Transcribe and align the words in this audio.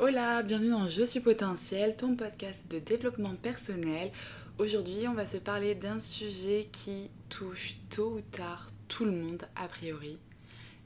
Hola, 0.00 0.44
bienvenue 0.44 0.70
dans 0.70 0.86
Je 0.86 1.02
suis 1.02 1.18
potentiel, 1.18 1.96
ton 1.96 2.14
podcast 2.14 2.70
de 2.70 2.78
développement 2.78 3.34
personnel. 3.34 4.12
Aujourd'hui, 4.56 5.08
on 5.08 5.14
va 5.14 5.26
se 5.26 5.38
parler 5.38 5.74
d'un 5.74 5.98
sujet 5.98 6.68
qui 6.70 7.10
touche 7.28 7.74
tôt 7.90 8.12
ou 8.12 8.20
tard 8.20 8.68
tout 8.86 9.04
le 9.04 9.10
monde 9.10 9.42
a 9.56 9.66
priori, 9.66 10.16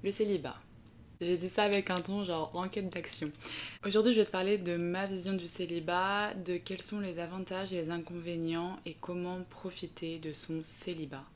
le 0.03 0.11
célibat. 0.11 0.57
J'ai 1.21 1.37
dit 1.37 1.51
ça 1.51 1.65
avec 1.65 1.91
un 1.91 1.97
ton 1.97 2.25
genre 2.25 2.57
enquête 2.57 2.89
d'action. 2.89 3.31
Aujourd'hui, 3.85 4.15
je 4.15 4.21
vais 4.21 4.27
te 4.27 4.31
parler 4.31 4.57
de 4.57 4.79
ma 4.79 5.07
vision 5.07 5.35
du 5.35 5.47
célibat, 5.47 6.33
de 6.33 6.57
quels 6.57 6.81
sont 6.81 7.01
les 7.01 7.19
avantages 7.19 7.71
et 7.75 7.77
les 7.77 7.91
inconvénients 7.91 8.79
et 8.87 8.97
comment 8.99 9.43
profiter 9.51 10.21
de 10.21 10.33
son 10.33 10.63
célibat. 10.63 11.27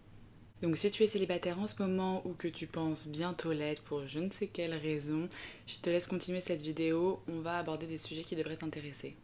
Donc 0.62 0.78
si 0.78 0.90
tu 0.90 1.02
es 1.02 1.06
célibataire 1.06 1.58
en 1.58 1.66
ce 1.66 1.82
moment 1.82 2.22
ou 2.24 2.32
que 2.32 2.48
tu 2.48 2.66
penses 2.66 3.08
bientôt 3.08 3.52
l'être 3.52 3.82
pour 3.82 4.06
je 4.06 4.20
ne 4.20 4.30
sais 4.30 4.46
quelle 4.46 4.72
raison, 4.72 5.28
je 5.66 5.76
te 5.78 5.90
laisse 5.90 6.06
continuer 6.06 6.40
cette 6.40 6.62
vidéo, 6.62 7.20
on 7.28 7.40
va 7.40 7.58
aborder 7.58 7.86
des 7.86 7.98
sujets 7.98 8.22
qui 8.22 8.36
devraient 8.36 8.56
t'intéresser. 8.56 9.16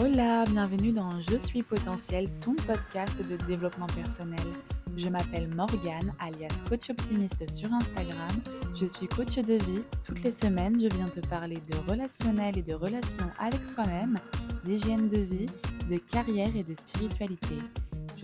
Hola, 0.00 0.44
bienvenue 0.44 0.92
dans 0.92 1.18
Je 1.18 1.36
suis 1.36 1.64
potentiel, 1.64 2.30
ton 2.40 2.54
podcast 2.54 3.20
de 3.26 3.36
développement 3.46 3.88
personnel. 3.88 4.46
Je 4.96 5.08
m'appelle 5.08 5.52
Morgane, 5.52 6.14
alias 6.20 6.62
coach 6.68 6.90
optimiste 6.90 7.50
sur 7.50 7.72
Instagram. 7.72 8.30
Je 8.76 8.86
suis 8.86 9.08
coach 9.08 9.34
de 9.34 9.54
vie. 9.64 9.82
Toutes 10.04 10.22
les 10.22 10.30
semaines, 10.30 10.80
je 10.80 10.94
viens 10.94 11.08
te 11.08 11.20
parler 11.26 11.56
de 11.56 11.90
relationnel 11.90 12.56
et 12.56 12.62
de 12.62 12.74
relations 12.74 13.30
avec 13.40 13.64
soi-même, 13.64 14.14
d'hygiène 14.62 15.08
de 15.08 15.18
vie, 15.18 15.46
de 15.88 15.96
carrière 15.96 16.54
et 16.54 16.62
de 16.62 16.74
spiritualité 16.74 17.56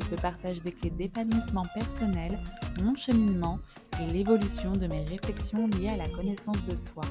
je 0.02 0.16
te 0.16 0.20
partage 0.20 0.62
des 0.62 0.72
clés 0.72 0.90
d'épanouissement 0.90 1.66
personnel, 1.74 2.38
mon 2.82 2.94
cheminement 2.94 3.58
et 4.00 4.06
l'évolution 4.12 4.72
de 4.72 4.86
mes 4.86 5.04
réflexions 5.04 5.68
liées 5.68 5.90
à 5.90 5.96
la 5.96 6.08
connaissance 6.08 6.62
de 6.64 6.76
soi. 6.76 7.02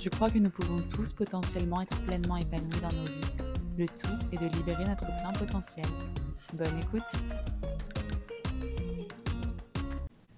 Je 0.00 0.08
crois 0.08 0.30
que 0.30 0.38
nous 0.38 0.50
pouvons 0.50 0.78
tous 0.94 1.12
potentiellement 1.12 1.80
être 1.80 2.00
pleinement 2.04 2.36
épanouis 2.36 2.80
dans 2.80 2.96
nos 2.96 3.06
vies. 3.06 3.32
Le 3.78 3.86
tout 3.86 4.18
est 4.32 4.38
de 4.38 4.56
libérer 4.56 4.84
notre 4.84 5.06
plein 5.06 5.32
potentiel. 5.32 5.86
Bonne 6.54 6.78
écoute 6.78 7.67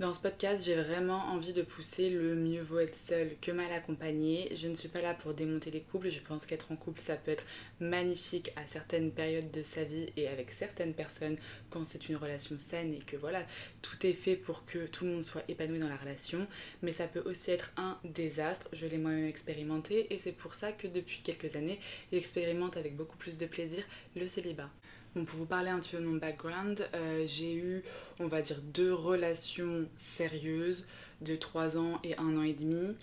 Dans 0.01 0.15
ce 0.15 0.21
podcast, 0.23 0.65
j'ai 0.65 0.77
vraiment 0.77 1.27
envie 1.27 1.53
de 1.53 1.61
pousser 1.61 2.09
le 2.09 2.35
mieux 2.35 2.63
vaut 2.63 2.79
être 2.79 2.97
seul 2.97 3.37
que 3.43 3.53
mal 3.53 3.71
accompagné. 3.71 4.51
Je 4.57 4.67
ne 4.67 4.75
suis 4.75 4.89
pas 4.89 5.03
là 5.03 5.13
pour 5.13 5.35
démonter 5.35 5.71
les 5.71 5.83
couples. 5.83 6.09
Je 6.09 6.21
pense 6.21 6.47
qu'être 6.47 6.73
en 6.73 6.77
couple, 6.77 7.03
ça 7.03 7.17
peut 7.17 7.33
être 7.33 7.45
magnifique 7.81 8.51
à 8.57 8.67
certaines 8.67 9.11
périodes 9.11 9.51
de 9.51 9.63
sa 9.63 9.85
vie 9.85 10.07
et 10.17 10.27
avec 10.27 10.53
certaines 10.53 10.95
personnes 10.95 11.37
quand 11.69 11.85
c'est 11.85 12.09
une 12.09 12.17
relation 12.17 12.57
saine 12.57 12.95
et 12.95 13.01
que 13.01 13.19
voilà, 13.19 13.45
tout 13.83 14.07
est 14.07 14.15
fait 14.15 14.37
pour 14.37 14.65
que 14.65 14.87
tout 14.87 15.05
le 15.05 15.11
monde 15.11 15.23
soit 15.23 15.45
épanoui 15.49 15.79
dans 15.79 15.87
la 15.87 15.99
relation. 15.99 16.47
Mais 16.81 16.93
ça 16.93 17.07
peut 17.07 17.23
aussi 17.27 17.51
être 17.51 17.71
un 17.77 17.99
désastre. 18.03 18.71
Je 18.73 18.87
l'ai 18.87 18.97
moi-même 18.97 19.29
expérimenté 19.29 20.15
et 20.15 20.17
c'est 20.17 20.33
pour 20.33 20.55
ça 20.55 20.73
que 20.73 20.87
depuis 20.87 21.21
quelques 21.23 21.57
années, 21.57 21.79
j'expérimente 22.11 22.79
avec 22.79 22.97
beaucoup 22.97 23.19
plus 23.19 23.37
de 23.37 23.45
plaisir 23.45 23.85
le 24.17 24.27
célibat. 24.27 24.71
Pour 25.15 25.25
vous 25.25 25.47
parler 25.47 25.71
un 25.71 25.81
petit 25.81 25.91
peu 25.91 25.99
de 25.99 26.07
mon 26.07 26.19
background, 26.19 26.89
euh, 26.95 27.25
j'ai 27.27 27.55
eu, 27.55 27.83
on 28.21 28.29
va 28.29 28.43
dire, 28.43 28.61
deux 28.63 28.95
relations 28.95 29.89
sérieuses 29.97 30.87
de 31.21 31.35
3 31.35 31.79
ans 31.79 31.99
et 32.05 32.17
1 32.17 32.37
an 32.37 32.43
et 32.43 32.53
demi. 32.53 32.97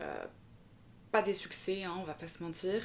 Euh, 0.00 0.24
pas 1.10 1.22
des 1.22 1.34
succès, 1.34 1.82
hein, 1.82 1.94
on 1.98 2.04
va 2.04 2.14
pas 2.14 2.28
se 2.28 2.40
mentir. 2.40 2.82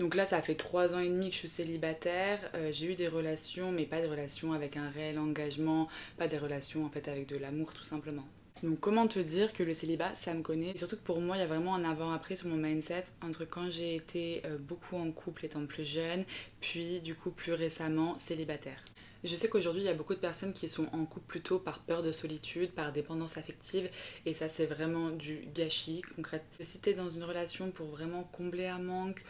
Donc 0.00 0.16
là, 0.16 0.24
ça 0.24 0.42
fait 0.42 0.56
3 0.56 0.96
ans 0.96 0.98
et 0.98 1.08
demi 1.08 1.28
que 1.28 1.34
je 1.34 1.38
suis 1.38 1.48
célibataire. 1.48 2.40
Euh, 2.54 2.72
j'ai 2.72 2.92
eu 2.92 2.94
des 2.96 3.06
relations, 3.06 3.70
mais 3.70 3.86
pas 3.86 4.00
des 4.00 4.08
relations 4.08 4.52
avec 4.52 4.76
un 4.76 4.90
réel 4.90 5.16
engagement, 5.16 5.88
pas 6.18 6.26
des 6.26 6.38
relations 6.38 6.84
en 6.84 6.90
fait 6.90 7.06
avec 7.06 7.28
de 7.28 7.36
l'amour 7.36 7.72
tout 7.72 7.84
simplement. 7.84 8.26
Donc 8.62 8.78
comment 8.80 9.08
te 9.08 9.18
dire 9.18 9.54
que 9.54 9.62
le 9.62 9.72
célibat, 9.72 10.14
ça 10.14 10.34
me 10.34 10.42
connaît? 10.42 10.76
surtout 10.76 10.96
que 10.96 11.02
pour 11.02 11.20
moi, 11.20 11.36
il 11.36 11.40
y 11.40 11.42
a 11.42 11.46
vraiment 11.46 11.74
un 11.74 11.84
avant-après 11.84 12.36
sur 12.36 12.48
mon 12.48 12.56
mindset 12.56 13.04
entre 13.22 13.46
quand 13.46 13.70
j'ai 13.70 13.96
été 13.96 14.42
euh, 14.44 14.58
beaucoup 14.58 14.96
en 14.96 15.10
couple 15.12 15.46
étant 15.46 15.64
plus 15.64 15.84
jeune, 15.84 16.24
puis 16.60 17.00
du 17.00 17.14
coup 17.14 17.30
plus 17.30 17.54
récemment 17.54 18.18
célibataire. 18.18 18.84
Je 19.22 19.36
sais 19.36 19.48
qu'aujourd'hui, 19.48 19.82
il 19.82 19.86
y 19.86 19.90
a 19.90 19.94
beaucoup 19.94 20.14
de 20.14 20.18
personnes 20.18 20.54
qui 20.54 20.68
sont 20.68 20.88
en 20.92 21.04
couple 21.04 21.26
plutôt 21.26 21.58
par 21.58 21.80
peur 21.80 22.02
de 22.02 22.10
solitude, 22.10 22.72
par 22.72 22.92
dépendance 22.92 23.36
affective, 23.36 23.90
et 24.24 24.32
ça 24.32 24.48
c'est 24.48 24.64
vraiment 24.64 25.10
du 25.10 25.46
gâchis 25.54 26.02
concret. 26.16 26.42
Si 26.60 26.80
t'es 26.80 26.94
dans 26.94 27.10
une 27.10 27.24
relation 27.24 27.70
pour 27.70 27.88
vraiment 27.88 28.24
combler 28.32 28.66
un 28.66 28.78
manque, 28.78 29.22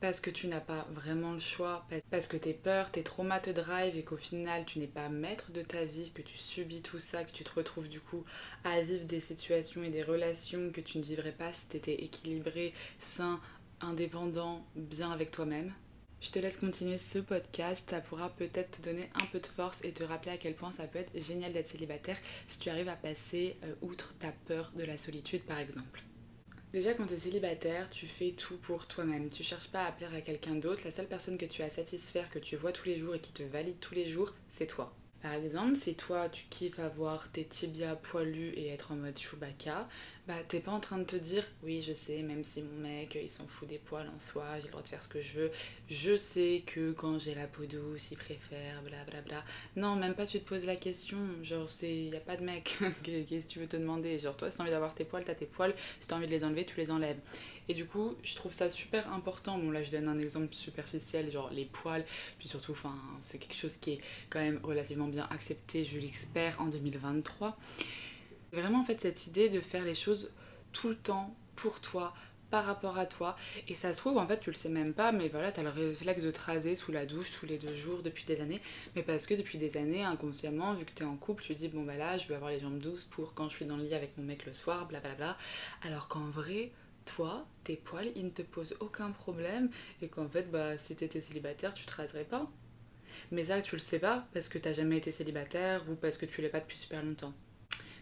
parce 0.00 0.20
que 0.20 0.30
tu 0.30 0.46
n'as 0.46 0.60
pas 0.60 0.86
vraiment 0.90 1.32
le 1.32 1.40
choix, 1.40 1.86
parce 2.10 2.28
que 2.28 2.36
tes 2.36 2.52
peurs, 2.52 2.90
tes 2.90 3.02
traumas 3.02 3.40
te 3.40 3.50
drive 3.50 3.96
et 3.96 4.04
qu'au 4.04 4.16
final 4.16 4.64
tu 4.64 4.78
n'es 4.78 4.86
pas 4.86 5.08
maître 5.08 5.50
de 5.52 5.62
ta 5.62 5.84
vie, 5.84 6.10
que 6.12 6.22
tu 6.22 6.36
subis 6.38 6.82
tout 6.82 7.00
ça, 7.00 7.24
que 7.24 7.32
tu 7.32 7.44
te 7.44 7.54
retrouves 7.54 7.88
du 7.88 8.00
coup 8.00 8.24
à 8.64 8.80
vivre 8.80 9.06
des 9.06 9.20
situations 9.20 9.82
et 9.82 9.90
des 9.90 10.02
relations 10.02 10.70
que 10.72 10.80
tu 10.80 10.98
ne 10.98 11.02
vivrais 11.02 11.32
pas 11.32 11.52
si 11.52 11.68
tu 11.68 11.76
étais 11.78 12.04
équilibré, 12.04 12.74
sain, 12.98 13.40
indépendant, 13.80 14.64
bien 14.74 15.10
avec 15.10 15.30
toi-même. 15.30 15.72
Je 16.20 16.30
te 16.30 16.38
laisse 16.38 16.56
continuer 16.56 16.98
ce 16.98 17.18
podcast, 17.18 17.88
ça 17.90 18.00
pourra 18.00 18.30
peut-être 18.30 18.78
te 18.80 18.82
donner 18.82 19.10
un 19.14 19.26
peu 19.26 19.38
de 19.38 19.46
force 19.46 19.84
et 19.84 19.92
te 19.92 20.02
rappeler 20.02 20.32
à 20.32 20.38
quel 20.38 20.54
point 20.54 20.72
ça 20.72 20.84
peut 20.84 20.98
être 20.98 21.12
génial 21.20 21.52
d'être 21.52 21.68
célibataire 21.68 22.16
si 22.48 22.58
tu 22.58 22.70
arrives 22.70 22.88
à 22.88 22.96
passer 22.96 23.56
euh, 23.64 23.74
outre 23.82 24.16
ta 24.18 24.32
peur 24.46 24.72
de 24.76 24.84
la 24.84 24.98
solitude 24.98 25.42
par 25.42 25.58
exemple. 25.58 26.02
Déjà, 26.76 26.92
quand 26.92 27.06
tu 27.06 27.14
es 27.14 27.18
célibataire, 27.18 27.88
tu 27.88 28.06
fais 28.06 28.32
tout 28.32 28.58
pour 28.58 28.86
toi-même. 28.86 29.30
Tu 29.30 29.42
cherches 29.42 29.68
pas 29.68 29.86
à 29.86 29.92
plaire 29.92 30.12
à 30.14 30.20
quelqu'un 30.20 30.56
d'autre. 30.56 30.82
La 30.84 30.90
seule 30.90 31.06
personne 31.06 31.38
que 31.38 31.46
tu 31.46 31.62
as 31.62 31.64
à 31.64 31.70
satisfaire, 31.70 32.28
que 32.28 32.38
tu 32.38 32.54
vois 32.54 32.70
tous 32.70 32.84
les 32.84 32.98
jours 32.98 33.14
et 33.14 33.18
qui 33.18 33.32
te 33.32 33.42
valide 33.42 33.80
tous 33.80 33.94
les 33.94 34.06
jours, 34.06 34.34
c'est 34.50 34.66
toi. 34.66 34.92
Par 35.22 35.32
exemple, 35.32 35.76
si 35.76 35.94
toi 35.94 36.28
tu 36.28 36.44
kiffes 36.50 36.78
avoir 36.78 37.30
tes 37.32 37.44
tibias 37.44 37.96
poilus 37.96 38.52
et 38.54 38.68
être 38.68 38.92
en 38.92 38.96
mode 38.96 39.18
Chewbacca, 39.18 39.88
bah 40.28 40.34
t'es 40.48 40.60
pas 40.60 40.72
en 40.72 40.80
train 40.80 40.98
de 40.98 41.04
te 41.04 41.16
dire 41.16 41.44
oui 41.62 41.82
je 41.86 41.92
sais 41.92 42.22
même 42.22 42.42
si 42.44 42.62
mon 42.62 42.80
mec 42.80 43.16
il 43.20 43.28
s'en 43.28 43.46
fout 43.46 43.68
des 43.68 43.78
poils 43.78 44.08
en 44.14 44.20
soi, 44.20 44.44
j'ai 44.58 44.64
le 44.64 44.70
droit 44.70 44.82
de 44.82 44.88
faire 44.88 45.02
ce 45.02 45.08
que 45.08 45.22
je 45.22 45.38
veux, 45.38 45.50
je 45.88 46.16
sais 46.16 46.62
que 46.66 46.92
quand 46.92 47.18
j'ai 47.18 47.34
la 47.34 47.46
peau 47.46 47.64
douce 47.64 48.10
il 48.10 48.16
préfère 48.16 48.82
blablabla. 48.82 49.22
Bla 49.22 49.22
bla. 49.22 49.44
Non 49.76 49.96
même 49.96 50.14
pas 50.14 50.26
tu 50.26 50.38
te 50.38 50.48
poses 50.48 50.66
la 50.66 50.76
question, 50.76 51.18
genre 51.42 51.70
c'est 51.70 51.94
y 51.94 52.16
a 52.16 52.20
pas 52.20 52.36
de 52.36 52.44
mec, 52.44 52.78
qu'est-ce 53.02 53.46
que 53.46 53.52
tu 53.52 53.58
veux 53.60 53.68
te 53.68 53.76
demander, 53.76 54.18
genre 54.18 54.36
toi 54.36 54.50
si 54.50 54.56
t'as 54.58 54.64
envie 54.64 54.72
d'avoir 54.72 54.94
tes 54.94 55.04
poils 55.04 55.24
t'as 55.24 55.34
tes 55.34 55.46
poils, 55.46 55.74
si 56.00 56.08
t'as 56.08 56.16
envie 56.16 56.26
de 56.26 56.32
les 56.32 56.44
enlever 56.44 56.66
tu 56.66 56.76
les 56.76 56.90
enlèves. 56.90 57.18
Et 57.68 57.74
du 57.74 57.86
coup, 57.86 58.14
je 58.22 58.34
trouve 58.34 58.52
ça 58.52 58.70
super 58.70 59.12
important. 59.12 59.58
Bon, 59.58 59.70
là, 59.70 59.82
je 59.82 59.90
donne 59.90 60.08
un 60.08 60.18
exemple 60.18 60.54
superficiel, 60.54 61.30
genre 61.30 61.50
les 61.50 61.64
poils. 61.64 62.04
Puis 62.38 62.48
surtout, 62.48 62.76
c'est 63.20 63.38
quelque 63.38 63.56
chose 63.56 63.76
qui 63.76 63.92
est 63.92 64.00
quand 64.30 64.40
même 64.40 64.60
relativement 64.62 65.08
bien 65.08 65.26
accepté, 65.30 65.84
je 65.84 65.98
l'expert, 65.98 66.60
en 66.60 66.66
2023. 66.66 67.56
Vraiment, 68.52 68.80
en 68.80 68.84
fait, 68.84 69.00
cette 69.00 69.26
idée 69.26 69.48
de 69.48 69.60
faire 69.60 69.84
les 69.84 69.94
choses 69.94 70.30
tout 70.72 70.88
le 70.88 70.96
temps 70.96 71.34
pour 71.56 71.80
toi, 71.80 72.14
par 72.50 72.64
rapport 72.64 72.96
à 72.96 73.06
toi. 73.06 73.36
Et 73.66 73.74
ça 73.74 73.92
se 73.92 73.98
trouve, 73.98 74.18
en 74.18 74.26
fait, 74.26 74.38
tu 74.38 74.50
le 74.50 74.56
sais 74.56 74.68
même 74.68 74.94
pas, 74.94 75.10
mais 75.10 75.28
voilà, 75.28 75.50
t'as 75.50 75.62
le 75.62 75.68
réflexe 75.68 76.22
de 76.22 76.30
te 76.30 76.40
raser 76.40 76.76
sous 76.76 76.92
la 76.92 77.04
douche 77.04 77.32
tous 77.38 77.46
les 77.46 77.58
deux 77.58 77.74
jours 77.74 78.02
depuis 78.02 78.24
des 78.24 78.40
années. 78.40 78.60
Mais 78.94 79.02
parce 79.02 79.26
que 79.26 79.34
depuis 79.34 79.58
des 79.58 79.76
années, 79.76 80.04
inconsciemment, 80.04 80.74
vu 80.74 80.84
que 80.84 80.92
t'es 80.92 81.04
en 81.04 81.16
couple, 81.16 81.42
tu 81.42 81.54
dis, 81.54 81.68
bon 81.68 81.82
bah 81.82 81.96
là, 81.96 82.18
je 82.18 82.28
veux 82.28 82.36
avoir 82.36 82.50
les 82.50 82.60
jambes 82.60 82.78
douces 82.78 83.04
pour 83.04 83.34
quand 83.34 83.50
je 83.50 83.56
suis 83.56 83.64
dans 83.64 83.76
le 83.76 83.82
lit 83.82 83.94
avec 83.94 84.16
mon 84.16 84.24
mec 84.24 84.46
le 84.46 84.54
soir, 84.54 84.86
blablabla. 84.86 85.36
Alors 85.82 86.06
qu'en 86.06 86.26
vrai, 86.30 86.70
toi, 87.06 87.46
tes 87.64 87.76
poils, 87.76 88.12
ils 88.14 88.26
ne 88.26 88.30
te 88.30 88.42
posent 88.42 88.76
aucun 88.80 89.10
problème 89.10 89.70
et 90.02 90.08
qu'en 90.08 90.28
fait, 90.28 90.50
bah, 90.50 90.76
si 90.76 90.94
t'étais 90.94 91.20
célibataire, 91.20 91.72
tu 91.72 91.86
te 91.86 91.94
raserais 91.94 92.24
pas. 92.24 92.50
Mais 93.32 93.44
ça, 93.44 93.62
tu 93.62 93.74
le 93.76 93.80
sais 93.80 93.98
pas 93.98 94.26
parce 94.34 94.48
que 94.48 94.58
t'as 94.58 94.74
jamais 94.74 94.98
été 94.98 95.10
célibataire 95.10 95.82
ou 95.90 95.94
parce 95.94 96.16
que 96.18 96.26
tu 96.26 96.42
l'es 96.42 96.48
pas 96.48 96.60
depuis 96.60 96.76
super 96.76 97.02
longtemps. 97.02 97.32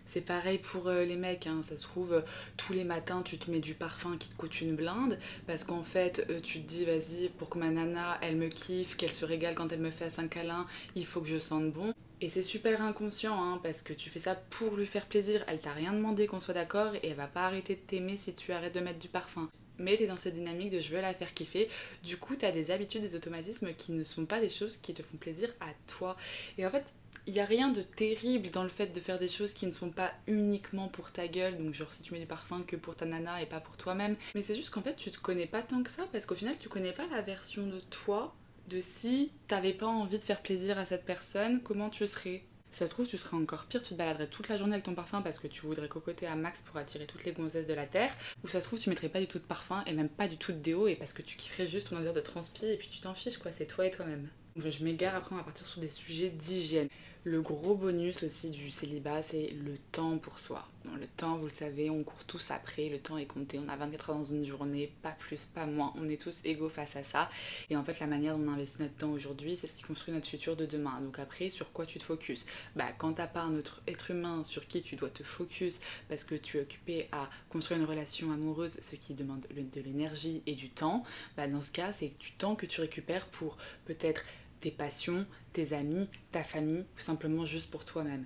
C'est 0.06 0.20
pareil 0.20 0.58
pour 0.58 0.88
euh, 0.88 1.04
les 1.04 1.16
mecs, 1.16 1.46
hein. 1.46 1.62
ça 1.62 1.78
se 1.78 1.82
trouve, 1.82 2.22
tous 2.56 2.74
les 2.74 2.84
matins 2.84 3.22
tu 3.22 3.38
te 3.38 3.50
mets 3.50 3.60
du 3.60 3.74
parfum 3.74 4.18
qui 4.18 4.28
te 4.28 4.34
coûte 4.36 4.60
une 4.60 4.76
blinde, 4.76 5.18
parce 5.46 5.64
qu'en 5.64 5.82
fait 5.82 6.26
euh, 6.28 6.40
tu 6.40 6.60
te 6.60 6.68
dis 6.68 6.84
vas-y, 6.84 7.30
pour 7.30 7.48
que 7.48 7.58
ma 7.58 7.70
nana 7.70 8.18
elle 8.20 8.36
me 8.36 8.48
kiffe, 8.48 8.96
qu'elle 8.96 9.12
se 9.12 9.24
régale 9.24 9.54
quand 9.54 9.72
elle 9.72 9.80
me 9.80 9.90
fait 9.90 10.18
un 10.18 10.28
câlin, 10.28 10.66
il 10.94 11.06
faut 11.06 11.20
que 11.22 11.28
je 11.28 11.38
sente 11.38 11.72
bon. 11.72 11.94
Et 12.20 12.28
c'est 12.28 12.42
super 12.42 12.80
inconscient, 12.82 13.42
hein, 13.42 13.60
parce 13.62 13.82
que 13.82 13.92
tu 13.92 14.08
fais 14.08 14.18
ça 14.18 14.34
pour 14.34 14.76
lui 14.76 14.86
faire 14.86 15.06
plaisir. 15.06 15.44
Elle 15.46 15.60
t'a 15.60 15.72
rien 15.72 15.92
demandé 15.92 16.26
qu'on 16.26 16.40
soit 16.40 16.54
d'accord 16.54 16.94
et 16.94 17.08
elle 17.08 17.16
va 17.16 17.26
pas 17.26 17.46
arrêter 17.46 17.74
de 17.74 17.80
t'aimer 17.80 18.16
si 18.16 18.34
tu 18.34 18.52
arrêtes 18.52 18.74
de 18.74 18.80
mettre 18.80 19.00
du 19.00 19.08
parfum. 19.08 19.50
Mais 19.78 19.96
t'es 19.96 20.06
dans 20.06 20.16
cette 20.16 20.34
dynamique 20.34 20.70
de 20.70 20.78
je 20.78 20.94
veux 20.94 21.00
la 21.00 21.14
faire 21.14 21.34
kiffer. 21.34 21.68
Du 22.04 22.16
coup, 22.16 22.36
t'as 22.36 22.52
des 22.52 22.70
habitudes, 22.70 23.02
des 23.02 23.16
automatismes 23.16 23.74
qui 23.74 23.92
ne 23.92 24.04
sont 24.04 24.24
pas 24.24 24.40
des 24.40 24.48
choses 24.48 24.76
qui 24.76 24.94
te 24.94 25.02
font 25.02 25.16
plaisir 25.16 25.50
à 25.60 25.72
toi. 25.88 26.16
Et 26.58 26.64
en 26.64 26.70
fait, 26.70 26.94
il 27.26 27.32
n'y 27.32 27.40
a 27.40 27.44
rien 27.44 27.68
de 27.68 27.80
terrible 27.80 28.50
dans 28.50 28.62
le 28.62 28.68
fait 28.68 28.88
de 28.88 29.00
faire 29.00 29.18
des 29.18 29.28
choses 29.28 29.52
qui 29.52 29.66
ne 29.66 29.72
sont 29.72 29.90
pas 29.90 30.12
uniquement 30.26 30.88
pour 30.88 31.10
ta 31.10 31.26
gueule, 31.26 31.56
donc 31.56 31.74
genre 31.74 31.92
si 31.92 32.02
tu 32.02 32.12
mets 32.12 32.20
du 32.20 32.26
parfum 32.26 32.62
que 32.66 32.76
pour 32.76 32.96
ta 32.96 33.06
nana 33.06 33.40
et 33.42 33.46
pas 33.46 33.60
pour 33.60 33.76
toi-même. 33.76 34.16
Mais 34.34 34.42
c'est 34.42 34.54
juste 34.54 34.70
qu'en 34.70 34.82
fait 34.82 34.96
tu 34.96 35.10
te 35.10 35.18
connais 35.18 35.46
pas 35.46 35.62
tant 35.62 35.82
que 35.82 35.90
ça 35.90 36.06
parce 36.12 36.26
qu'au 36.26 36.34
final 36.34 36.54
tu 36.60 36.68
connais 36.68 36.92
pas 36.92 37.06
la 37.10 37.22
version 37.22 37.66
de 37.66 37.80
toi 37.80 38.34
de 38.68 38.80
si 38.80 39.32
t'avais 39.48 39.72
pas 39.72 39.86
envie 39.86 40.18
de 40.18 40.24
faire 40.24 40.42
plaisir 40.42 40.78
à 40.78 40.84
cette 40.84 41.04
personne, 41.04 41.60
comment 41.62 41.90
tu 41.90 42.06
serais? 42.06 42.44
Ça 42.70 42.88
se 42.88 42.92
trouve, 42.92 43.06
tu 43.06 43.18
serais 43.18 43.36
encore 43.36 43.66
pire, 43.66 43.82
tu 43.82 43.90
te 43.90 43.94
baladerais 43.94 44.26
toute 44.26 44.48
la 44.48 44.58
journée 44.58 44.72
avec 44.72 44.84
ton 44.84 44.94
parfum 44.94 45.22
parce 45.22 45.38
que 45.38 45.46
tu 45.46 45.62
voudrais 45.64 45.88
cocoter 45.88 46.26
à 46.26 46.34
max 46.34 46.60
pour 46.62 46.76
attirer 46.76 47.06
toutes 47.06 47.24
les 47.24 47.32
gonzesses 47.32 47.68
de 47.68 47.74
la 47.74 47.86
terre. 47.86 48.12
Ou 48.42 48.48
ça 48.48 48.60
se 48.60 48.66
trouve, 48.66 48.80
tu 48.80 48.90
mettrais 48.90 49.08
pas 49.08 49.20
du 49.20 49.28
tout 49.28 49.38
de 49.38 49.44
parfum 49.44 49.84
et 49.86 49.92
même 49.92 50.08
pas 50.08 50.26
du 50.26 50.36
tout 50.38 50.50
de 50.50 50.58
déo 50.58 50.88
et 50.88 50.96
parce 50.96 51.12
que 51.12 51.22
tu 51.22 51.36
kifferais 51.36 51.68
juste 51.68 51.90
ton 51.90 51.98
odeur 51.98 52.12
de 52.12 52.20
transpi 52.20 52.66
et 52.66 52.76
puis 52.76 52.88
tu 52.88 53.00
t'en 53.00 53.14
fiches 53.14 53.38
quoi, 53.38 53.52
c'est 53.52 53.66
toi 53.66 53.86
et 53.86 53.90
toi-même. 53.90 54.28
Je 54.56 54.84
m'égare 54.84 55.14
après, 55.14 55.34
on 55.34 55.38
va 55.38 55.44
partir 55.44 55.66
sur 55.66 55.80
des 55.80 55.88
sujets 55.88 56.30
d'hygiène. 56.30 56.88
Le 57.22 57.42
gros 57.42 57.76
bonus 57.76 58.22
aussi 58.24 58.50
du 58.50 58.70
célibat, 58.70 59.22
c'est 59.22 59.50
le 59.50 59.78
temps 59.92 60.18
pour 60.18 60.40
soi. 60.40 60.68
Le 60.98 61.06
temps, 61.06 61.36
vous 61.36 61.46
le 61.46 61.50
savez, 61.50 61.90
on 61.90 62.02
court 62.02 62.24
tous 62.26 62.50
après, 62.50 62.88
le 62.88 62.98
temps 62.98 63.16
est 63.18 63.26
compté, 63.26 63.58
on 63.58 63.68
a 63.68 63.76
24 63.76 64.10
heures 64.10 64.16
dans 64.16 64.24
une 64.24 64.46
journée, 64.46 64.92
pas 65.02 65.12
plus, 65.12 65.44
pas 65.46 65.66
moins, 65.66 65.92
on 65.96 66.08
est 66.08 66.20
tous 66.20 66.44
égaux 66.44 66.68
face 66.68 66.96
à 66.96 67.02
ça. 67.02 67.30
Et 67.70 67.76
en 67.76 67.84
fait, 67.84 67.98
la 68.00 68.06
manière 68.06 68.36
dont 68.36 68.44
on 68.48 68.52
investit 68.52 68.82
notre 68.82 68.96
temps 68.96 69.10
aujourd'hui, 69.10 69.56
c'est 69.56 69.66
ce 69.66 69.76
qui 69.76 69.82
construit 69.82 70.12
notre 70.12 70.28
futur 70.28 70.56
de 70.56 70.66
demain. 70.66 71.00
Donc 71.00 71.18
après, 71.18 71.48
sur 71.48 71.72
quoi 71.72 71.86
tu 71.86 71.98
te 71.98 72.04
focuses? 72.04 72.44
Bah, 72.76 72.92
quand 72.98 73.14
t'as 73.14 73.26
pas 73.26 73.40
un 73.40 73.54
autre 73.56 73.82
être 73.88 74.10
humain 74.10 74.44
sur 74.44 74.66
qui 74.66 74.82
tu 74.82 74.96
dois 74.96 75.10
te 75.10 75.22
focus 75.22 75.80
parce 76.08 76.24
que 76.24 76.34
tu 76.34 76.58
es 76.58 76.60
occupé 76.60 77.08
à 77.12 77.28
construire 77.48 77.80
une 77.80 77.86
relation 77.86 78.32
amoureuse, 78.32 78.78
ce 78.82 78.96
qui 78.96 79.14
demande 79.14 79.46
de 79.50 79.80
l'énergie 79.80 80.42
et 80.46 80.54
du 80.54 80.70
temps, 80.70 81.04
bah 81.36 81.48
dans 81.48 81.62
ce 81.62 81.72
cas, 81.72 81.92
c'est 81.92 82.12
du 82.18 82.32
temps 82.32 82.54
que 82.54 82.66
tu 82.66 82.80
récupères 82.80 83.26
pour 83.26 83.56
peut-être 83.84 84.24
tes 84.60 84.70
passions, 84.70 85.26
tes 85.52 85.72
amis, 85.72 86.08
ta 86.32 86.42
famille, 86.42 86.84
ou 86.96 87.00
simplement 87.00 87.44
juste 87.44 87.70
pour 87.70 87.84
toi-même. 87.84 88.24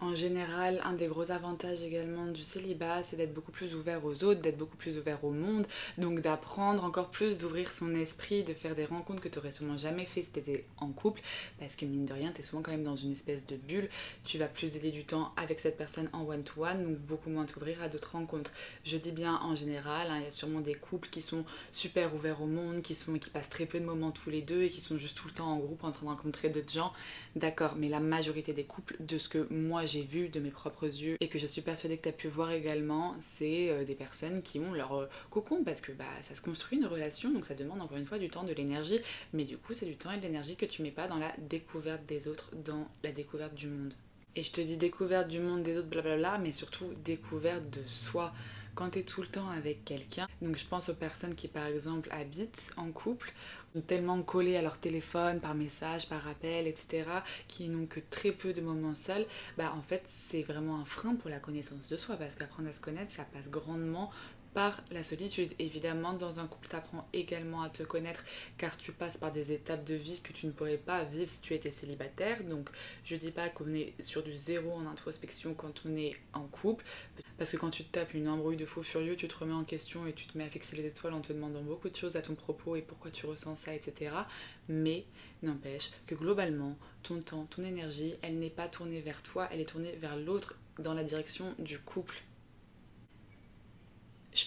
En 0.00 0.16
général, 0.16 0.80
un 0.84 0.94
des 0.94 1.06
gros 1.06 1.30
avantages 1.30 1.82
également 1.82 2.26
du 2.26 2.42
célibat, 2.42 3.04
c'est 3.04 3.16
d'être 3.16 3.32
beaucoup 3.32 3.52
plus 3.52 3.76
ouvert 3.76 4.04
aux 4.04 4.24
autres, 4.24 4.40
d'être 4.40 4.58
beaucoup 4.58 4.76
plus 4.76 4.98
ouvert 4.98 5.24
au 5.24 5.30
monde, 5.30 5.66
donc 5.98 6.20
d'apprendre 6.20 6.82
encore 6.82 7.10
plus, 7.10 7.38
d'ouvrir 7.38 7.70
son 7.70 7.94
esprit, 7.94 8.42
de 8.42 8.52
faire 8.54 8.74
des 8.74 8.86
rencontres 8.86 9.22
que 9.22 9.28
tu 9.28 9.38
aurais 9.38 9.52
sûrement 9.52 9.78
jamais 9.78 10.04
fait 10.04 10.22
si 10.22 10.32
tu 10.32 10.40
étais 10.40 10.66
en 10.78 10.88
couple, 10.88 11.22
parce 11.60 11.76
que 11.76 11.86
mine 11.86 12.06
de 12.06 12.12
rien, 12.12 12.32
tu 12.32 12.40
es 12.40 12.44
souvent 12.44 12.60
quand 12.60 12.72
même 12.72 12.82
dans 12.82 12.96
une 12.96 13.12
espèce 13.12 13.46
de 13.46 13.54
bulle, 13.54 13.88
tu 14.24 14.36
vas 14.36 14.48
plus 14.48 14.72
dédier 14.72 14.90
du 14.90 15.04
temps 15.04 15.32
avec 15.36 15.60
cette 15.60 15.76
personne 15.76 16.10
en 16.12 16.26
one-to-one, 16.26 16.82
donc 16.82 16.98
beaucoup 16.98 17.30
moins 17.30 17.46
t'ouvrir 17.46 17.80
à 17.80 17.88
d'autres 17.88 18.12
rencontres. 18.12 18.50
Je 18.84 18.96
dis 18.96 19.12
bien 19.12 19.36
en 19.44 19.54
général, 19.54 20.08
hein, 20.10 20.18
il 20.18 20.24
y 20.24 20.28
a 20.28 20.32
sûrement 20.32 20.60
des 20.60 20.74
couples 20.74 21.08
qui 21.08 21.22
sont 21.22 21.44
super 21.72 22.12
ouverts 22.16 22.42
au 22.42 22.46
monde, 22.46 22.82
qui, 22.82 22.96
sont, 22.96 23.16
qui 23.16 23.30
passent 23.30 23.50
très 23.50 23.66
peu 23.66 23.78
de 23.78 23.84
moments 23.84 24.10
tous 24.10 24.30
les 24.30 24.42
deux 24.42 24.64
et 24.64 24.68
qui 24.68 24.80
sont 24.80 24.98
juste 24.98 25.16
tout 25.16 25.28
le 25.28 25.34
temps 25.34 25.52
en 25.52 25.58
groupe 25.58 25.84
en 25.84 25.92
train 25.92 26.06
de 26.06 26.10
rencontrer 26.10 26.48
d'autres 26.48 26.72
gens, 26.72 26.92
d'accord, 27.36 27.76
mais 27.78 27.88
la 27.88 28.00
majorité 28.00 28.52
des 28.52 28.64
couples, 28.64 28.96
de 28.98 29.18
ce 29.18 29.28
que 29.28 29.46
moi 29.50 29.84
j'ai 29.94 30.02
vu 30.02 30.28
de 30.28 30.40
mes 30.40 30.50
propres 30.50 30.86
yeux 30.86 31.16
et 31.20 31.28
que 31.28 31.38
je 31.38 31.46
suis 31.46 31.62
persuadée 31.62 31.96
que 31.96 32.02
tu 32.02 32.08
as 32.08 32.12
pu 32.12 32.26
voir 32.26 32.50
également, 32.50 33.14
c'est 33.20 33.70
euh, 33.70 33.84
des 33.84 33.94
personnes 33.94 34.42
qui 34.42 34.58
ont 34.58 34.72
leur 34.72 34.92
euh, 34.94 35.06
cocon 35.30 35.62
parce 35.62 35.80
que 35.80 35.92
bah, 35.92 36.04
ça 36.20 36.34
se 36.34 36.42
construit 36.42 36.78
une 36.78 36.86
relation, 36.86 37.30
donc 37.30 37.46
ça 37.46 37.54
demande 37.54 37.80
encore 37.80 37.96
une 37.96 38.04
fois 38.04 38.18
du 38.18 38.28
temps, 38.28 38.42
de 38.42 38.52
l'énergie, 38.52 38.98
mais 39.32 39.44
du 39.44 39.56
coup 39.56 39.72
c'est 39.72 39.86
du 39.86 39.96
temps 39.96 40.10
et 40.10 40.16
de 40.16 40.22
l'énergie 40.22 40.56
que 40.56 40.66
tu 40.66 40.82
mets 40.82 40.90
pas 40.90 41.06
dans 41.06 41.18
la 41.18 41.32
découverte 41.38 42.04
des 42.06 42.26
autres, 42.26 42.50
dans 42.56 42.88
la 43.04 43.12
découverte 43.12 43.54
du 43.54 43.68
monde. 43.68 43.94
Et 44.36 44.42
je 44.42 44.50
te 44.50 44.60
dis 44.60 44.76
découverte 44.76 45.28
du 45.28 45.38
monde 45.38 45.62
des 45.62 45.78
autres, 45.78 45.88
blablabla, 45.88 46.38
mais 46.38 46.50
surtout 46.50 46.92
découverte 47.04 47.70
de 47.70 47.86
soi 47.86 48.32
quand 48.74 48.90
tu 48.90 48.98
es 48.98 49.02
tout 49.04 49.22
le 49.22 49.28
temps 49.28 49.48
avec 49.50 49.84
quelqu'un. 49.84 50.26
Donc 50.42 50.56
je 50.56 50.66
pense 50.66 50.88
aux 50.88 50.94
personnes 50.94 51.36
qui 51.36 51.46
par 51.46 51.66
exemple 51.66 52.08
habitent 52.10 52.72
en 52.76 52.90
couple, 52.90 53.32
tellement 53.86 54.20
collées 54.22 54.56
à 54.56 54.62
leur 54.62 54.78
téléphone, 54.78 55.40
par 55.40 55.54
message, 55.54 56.08
par 56.08 56.26
appel, 56.26 56.66
etc., 56.66 57.04
qui 57.46 57.68
n'ont 57.68 57.86
que 57.86 58.00
très 58.00 58.32
peu 58.32 58.52
de 58.52 58.60
moments 58.60 58.94
seuls, 58.94 59.26
bah 59.56 59.72
en 59.76 59.82
fait 59.82 60.02
c'est 60.08 60.42
vraiment 60.42 60.80
un 60.80 60.84
frein 60.84 61.14
pour 61.14 61.30
la 61.30 61.38
connaissance 61.38 61.88
de 61.88 61.96
soi, 61.96 62.16
parce 62.16 62.34
qu'apprendre 62.34 62.68
à 62.68 62.72
se 62.72 62.80
connaître, 62.80 63.12
ça 63.12 63.24
passe 63.32 63.48
grandement 63.48 64.10
par 64.54 64.82
la 64.90 65.02
solitude. 65.02 65.52
Évidemment, 65.58 66.14
dans 66.14 66.38
un 66.38 66.46
couple, 66.46 66.68
tu 66.68 66.76
apprends 66.76 67.06
également 67.12 67.62
à 67.62 67.68
te 67.68 67.82
connaître 67.82 68.24
car 68.56 68.78
tu 68.78 68.92
passes 68.92 69.18
par 69.18 69.30
des 69.30 69.52
étapes 69.52 69.84
de 69.84 69.94
vie 69.94 70.20
que 70.22 70.32
tu 70.32 70.46
ne 70.46 70.52
pourrais 70.52 70.78
pas 70.78 71.02
vivre 71.04 71.28
si 71.28 71.40
tu 71.40 71.54
étais 71.54 71.72
célibataire. 71.72 72.42
Donc, 72.44 72.70
je 73.04 73.16
dis 73.16 73.32
pas 73.32 73.48
qu'on 73.48 73.74
est 73.74 73.94
sur 74.02 74.22
du 74.22 74.34
zéro 74.34 74.72
en 74.72 74.86
introspection 74.86 75.54
quand 75.54 75.82
on 75.86 75.96
est 75.96 76.14
en 76.32 76.46
couple. 76.46 76.84
Parce 77.36 77.50
que 77.50 77.56
quand 77.56 77.70
tu 77.70 77.84
te 77.84 77.90
tapes 77.90 78.14
une 78.14 78.28
embrouille 78.28 78.56
de 78.56 78.64
faux 78.64 78.82
furieux, 78.82 79.16
tu 79.16 79.26
te 79.26 79.36
remets 79.36 79.52
en 79.52 79.64
question 79.64 80.06
et 80.06 80.12
tu 80.12 80.26
te 80.26 80.38
mets 80.38 80.44
à 80.44 80.50
fixer 80.50 80.76
les 80.76 80.86
étoiles 80.86 81.14
en 81.14 81.20
te 81.20 81.32
demandant 81.32 81.62
beaucoup 81.62 81.88
de 81.88 81.96
choses 81.96 82.16
à 82.16 82.22
ton 82.22 82.36
propos 82.36 82.76
et 82.76 82.82
pourquoi 82.82 83.10
tu 83.10 83.26
ressens 83.26 83.56
ça, 83.56 83.74
etc. 83.74 84.14
Mais 84.68 85.04
n'empêche 85.42 85.90
que 86.06 86.14
globalement, 86.14 86.78
ton 87.02 87.18
temps, 87.18 87.46
ton 87.50 87.64
énergie, 87.64 88.14
elle 88.22 88.38
n'est 88.38 88.50
pas 88.50 88.68
tournée 88.68 89.00
vers 89.00 89.22
toi, 89.22 89.48
elle 89.52 89.60
est 89.60 89.68
tournée 89.68 89.96
vers 89.96 90.16
l'autre 90.16 90.56
dans 90.78 90.94
la 90.94 91.02
direction 91.02 91.54
du 91.58 91.78
couple 91.78 92.22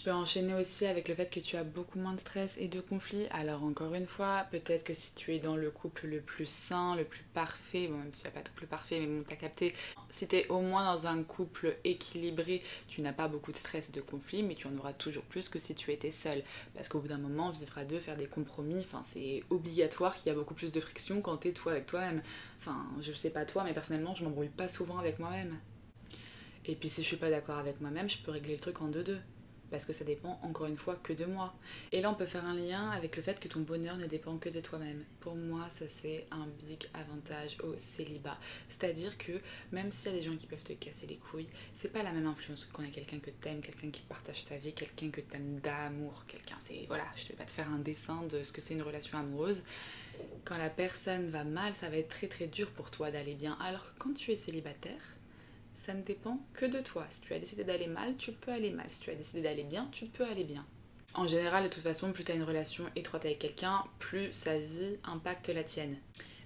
peux 0.08 0.14
enchaîner 0.14 0.54
aussi 0.54 0.86
avec 0.86 1.10
le 1.10 1.16
fait 1.16 1.30
que 1.30 1.42
tu 1.42 1.58
as 1.58 1.66
beaucoup 1.66 2.00
moins 2.00 2.14
de 2.14 2.22
stress 2.22 2.56
et 2.60 2.70
de 2.70 2.80
conflits. 2.80 3.28
Alors 3.30 3.66
encore 3.66 3.94
une 3.94 4.06
fois, 4.06 4.46
peut-être 4.52 4.86
que 4.86 4.94
si 4.94 5.14
tu 5.16 5.36
es 5.36 5.40
dans 5.40 5.58
le 5.58 5.70
couple 5.70 6.08
le 6.08 6.22
plus 6.22 6.48
sain, 6.48 6.96
le 6.96 7.04
plus 7.04 7.24
parfait, 7.34 7.90
bon 7.90 7.98
même 7.98 8.14
s'il 8.14 8.24
n'y 8.24 8.30
a 8.30 8.40
pas 8.40 8.42
tout 8.42 8.54
le 8.62 8.68
parfait, 8.68 9.02
mais 9.02 9.08
bon 9.08 9.26
t'as 9.28 9.36
capté, 9.36 9.74
si 10.10 10.26
tu 10.30 10.38
es 10.38 10.48
au 10.48 10.62
moins 10.62 10.86
dans 10.86 11.08
un 11.08 11.24
couple 11.24 11.76
équilibré, 11.84 12.64
tu 12.88 13.02
n'as 13.02 13.12
pas 13.12 13.28
beaucoup 13.28 13.52
de 13.52 13.58
stress 13.58 13.90
et 13.90 13.92
de 13.92 14.00
conflits, 14.00 14.44
mais 14.44 14.56
tu 14.56 14.68
en 14.68 14.78
auras 14.78 14.94
toujours 14.94 15.26
plus 15.26 15.50
que 15.50 15.60
si 15.60 15.76
tu 15.76 15.92
étais 15.92 16.12
seul. 16.12 16.42
Parce 16.74 16.88
qu'au 16.88 17.00
bout 17.00 17.10
d'un 17.10 17.18
moment, 17.18 17.50
vivre 17.50 17.78
à 17.78 17.84
deux, 17.84 18.00
faire 18.00 18.16
des 18.16 18.28
compromis, 18.28 18.80
enfin 18.80 19.02
c'est 19.04 19.44
obligatoire 19.50 20.16
qu'il 20.16 20.28
y 20.28 20.30
a 20.30 20.36
beaucoup 20.36 20.54
plus 20.54 20.72
de 20.72 20.80
friction 20.80 21.20
quand 21.20 21.36
t'es 21.36 21.52
toi 21.52 21.74
avec 21.74 21.86
toi-même. 21.86 22.22
Enfin, 22.62 22.86
je 23.02 23.12
sais 23.12 23.30
pas 23.30 23.44
toi, 23.44 23.66
mais 23.66 23.74
personnellement, 23.74 24.16
je 24.16 24.24
m'embrouille 24.24 24.48
pas 24.48 24.70
souvent 24.70 25.00
avec 25.00 25.20
moi-même. 25.20 25.60
Et 26.66 26.76
puis 26.76 26.88
si 26.88 27.04
je 27.04 27.08
suis 27.08 27.18
pas 27.18 27.30
d'accord 27.30 27.58
avec 27.58 27.82
moi-même, 27.82 28.10
je 28.10 28.20
peux 28.20 28.32
régler 28.32 28.54
le 28.54 28.62
truc 28.62 28.82
en 28.82 28.88
deux-deux 28.88 29.20
parce 29.70 29.86
que 29.86 29.94
ça 29.94 30.06
dépend 30.06 30.40
encore 30.44 30.68
une 30.68 30.78
fois 30.78 30.96
que 30.96 31.14
de 31.14 31.26
moi. 31.26 31.54
Et 31.92 32.02
là, 32.02 32.10
on 32.10 32.16
peut 32.16 32.26
faire 32.26 32.46
un 32.46 32.56
lien 32.56 32.90
avec 32.92 33.16
le 33.16 33.22
fait 33.22 33.40
que 33.40 33.48
ton 33.48 33.62
bonheur 33.62 33.98
ne 33.98 34.06
dépend 34.08 34.38
que 34.38 34.50
de 34.50 34.60
toi-même. 34.60 35.04
Pour 35.20 35.36
moi, 35.36 35.68
ça 35.70 35.86
c'est 35.90 36.26
un 36.32 36.48
big 36.66 36.88
avantage 36.94 37.58
au 37.64 37.76
célibat. 37.78 38.38
C'est-à-dire 38.70 39.18
que 39.18 39.34
même 39.72 39.92
s'il 39.92 40.12
y 40.12 40.16
a 40.16 40.18
des 40.18 40.26
gens 40.26 40.36
qui 40.36 40.48
peuvent 40.48 40.64
te 40.64 40.74
casser 40.74 41.08
les 41.08 41.18
couilles, 41.18 41.48
c'est 41.76 41.92
pas 41.92 42.04
la 42.04 42.12
même 42.12 42.28
influence 42.28 42.66
que 42.66 42.74
quand 42.74 42.84
a 42.84 42.88
quelqu'un 42.88 43.20
que 43.20 43.32
t'aimes, 43.32 43.62
quelqu'un 43.62 43.90
qui 43.90 44.02
partage 44.02 44.46
ta 44.46 44.58
vie, 44.58 44.74
quelqu'un 44.74 45.10
que 45.10 45.22
t'aimes 45.22 45.60
d'amour, 45.60 46.24
quelqu'un. 46.28 46.58
C'est 46.60 46.86
voilà, 46.88 47.06
je 47.16 47.28
vais 47.28 47.36
pas 47.36 47.46
te 47.46 47.52
faire 47.52 47.70
un 47.70 47.80
dessin 47.80 48.24
de 48.24 48.44
ce 48.44 48.52
que 48.52 48.62
c'est 48.62 48.74
une 48.74 48.82
relation 48.82 49.18
amoureuse. 49.18 49.62
Quand 50.46 50.58
la 50.58 50.70
personne 50.70 51.30
va 51.30 51.44
mal, 51.44 51.76
ça 51.76 51.90
va 51.90 51.98
être 51.98 52.10
très 52.10 52.28
très 52.28 52.48
dur 52.48 52.70
pour 52.72 52.90
toi 52.90 53.12
d'aller 53.12 53.36
bien. 53.36 53.58
Alors 53.62 53.84
que 53.84 54.00
quand 54.00 54.14
tu 54.14 54.32
es 54.32 54.36
célibataire, 54.36 55.17
ça 55.88 55.94
ne 55.94 56.02
dépend 56.02 56.38
que 56.54 56.66
de 56.66 56.82
toi. 56.82 57.06
Si 57.10 57.22
tu 57.22 57.34
as 57.34 57.40
décidé 57.40 57.64
d'aller 57.64 57.88
mal, 57.88 58.18
tu 58.18 58.34
peux 58.34 58.52
aller 58.52 58.72
mal. 58.72 58.88
Si 58.90 59.00
tu 59.00 59.10
as 59.10 59.16
décidé 59.16 59.42
d'aller 59.42 59.64
bien, 59.64 59.88
tu 59.94 60.06
peux 60.06 60.26
aller 60.26 60.44
bien. 60.44 60.66
En 61.14 61.26
général, 61.28 61.64
de 61.64 61.70
toute 61.70 61.82
façon, 61.82 62.12
plus 62.12 62.26
tu 62.26 62.34
as 62.34 62.36
une 62.36 62.44
relation 62.44 62.84
étroite 62.98 63.24
avec 63.24 63.40
quelqu'un, 63.40 63.86
plus 63.98 64.34
sa 64.34 64.60
vie 64.60 64.98
impacte 65.06 65.48
la 65.48 65.64
tienne. 65.64 65.98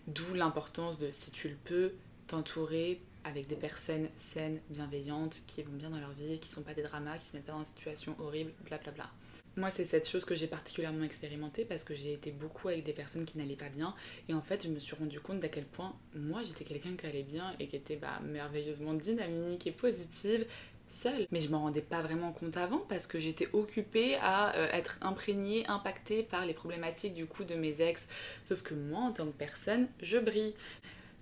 D'où 0.06 0.36
l'importance 0.36 1.00
de, 1.00 1.10
si 1.10 1.32
tu 1.32 1.50
le 1.50 1.56
peux, 1.56 1.94
t'entourer 2.28 3.02
avec 3.24 3.48
des 3.48 3.56
personnes 3.56 4.10
saines, 4.18 4.62
bienveillantes, 4.70 5.42
qui 5.48 5.64
vont 5.64 5.74
bien 5.74 5.90
dans 5.90 6.00
leur 6.00 6.12
vie, 6.12 6.40
qui 6.40 6.52
sont 6.52 6.62
pas 6.62 6.76
des 6.76 6.84
dramas, 6.84 7.18
qui 7.18 7.26
se 7.26 7.36
mettent 7.36 7.48
pas 7.48 7.54
dans 7.54 7.60
une 7.60 7.66
situation 7.66 8.16
horrible, 8.20 8.54
blablabla. 8.66 8.94
Bla 8.94 9.06
bla. 9.06 9.12
Moi, 9.58 9.70
c'est 9.70 9.86
cette 9.86 10.08
chose 10.08 10.24
que 10.24 10.34
j'ai 10.34 10.48
particulièrement 10.48 11.04
expérimentée 11.04 11.66
parce 11.66 11.84
que 11.84 11.94
j'ai 11.94 12.14
été 12.14 12.32
beaucoup 12.32 12.70
avec 12.70 12.86
des 12.86 12.94
personnes 12.94 13.26
qui 13.26 13.38
n'allaient 13.38 13.56
pas 13.56 13.70
bien. 13.70 13.94
Et 14.30 14.34
en 14.34 14.42
fait, 14.42 14.64
je 14.64 14.70
me 14.70 14.80
suis 14.80 14.96
rendu 14.96 15.20
compte 15.20 15.40
d'à 15.40 15.50
quel 15.50 15.66
point 15.66 15.94
moi, 16.16 16.42
j'étais 16.44 16.64
quelqu'un 16.64 16.96
qui 16.96 17.06
allait 17.06 17.24
bien 17.24 17.54
et 17.60 17.68
qui 17.68 17.76
était 17.76 17.98
bah, 17.98 18.20
merveilleusement 18.24 18.94
dynamique 18.94 19.68
et 19.68 19.72
positive 19.72 20.46
seule. 20.88 21.28
Mais 21.32 21.42
je 21.42 21.50
m'en 21.50 21.62
rendais 21.62 21.82
pas 21.82 22.02
vraiment 22.02 22.32
compte 22.32 22.58
avant 22.58 22.80
parce 22.90 23.08
que 23.08 23.20
j'étais 23.20 23.50
occupée 23.54 24.16
à 24.22 24.56
euh, 24.56 24.68
être 24.72 24.98
imprégnée, 25.02 25.66
impactée 25.68 26.24
par 26.24 26.46
les 26.46 26.54
problématiques 26.54 27.14
du 27.14 27.26
coup 27.26 27.44
de 27.44 27.56
mes 27.56 27.82
ex. 27.82 28.08
Sauf 28.48 28.62
que 28.62 28.74
moi, 28.74 29.02
en 29.02 29.12
tant 29.12 29.26
que 29.26 29.38
personne, 29.38 29.88
je 30.02 30.18
brille. 30.18 30.54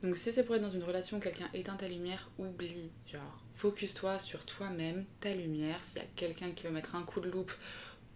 Donc 0.01 0.15
si 0.15 0.31
c'est 0.31 0.43
pour 0.43 0.55
être 0.55 0.61
dans 0.61 0.71
une 0.71 0.83
relation, 0.83 1.19
quelqu'un 1.19 1.49
éteint 1.53 1.75
ta 1.75 1.87
lumière, 1.87 2.29
oublie. 2.37 2.91
Genre, 3.11 3.43
focus-toi 3.55 4.19
sur 4.19 4.45
toi-même, 4.45 5.05
ta 5.19 5.33
lumière. 5.33 5.83
S'il 5.83 5.97
y 5.97 6.05
a 6.05 6.07
quelqu'un 6.15 6.51
qui 6.51 6.63
veut 6.63 6.71
mettre 6.71 6.95
un 6.95 7.03
coup 7.03 7.19
de 7.19 7.29
loupe 7.29 7.51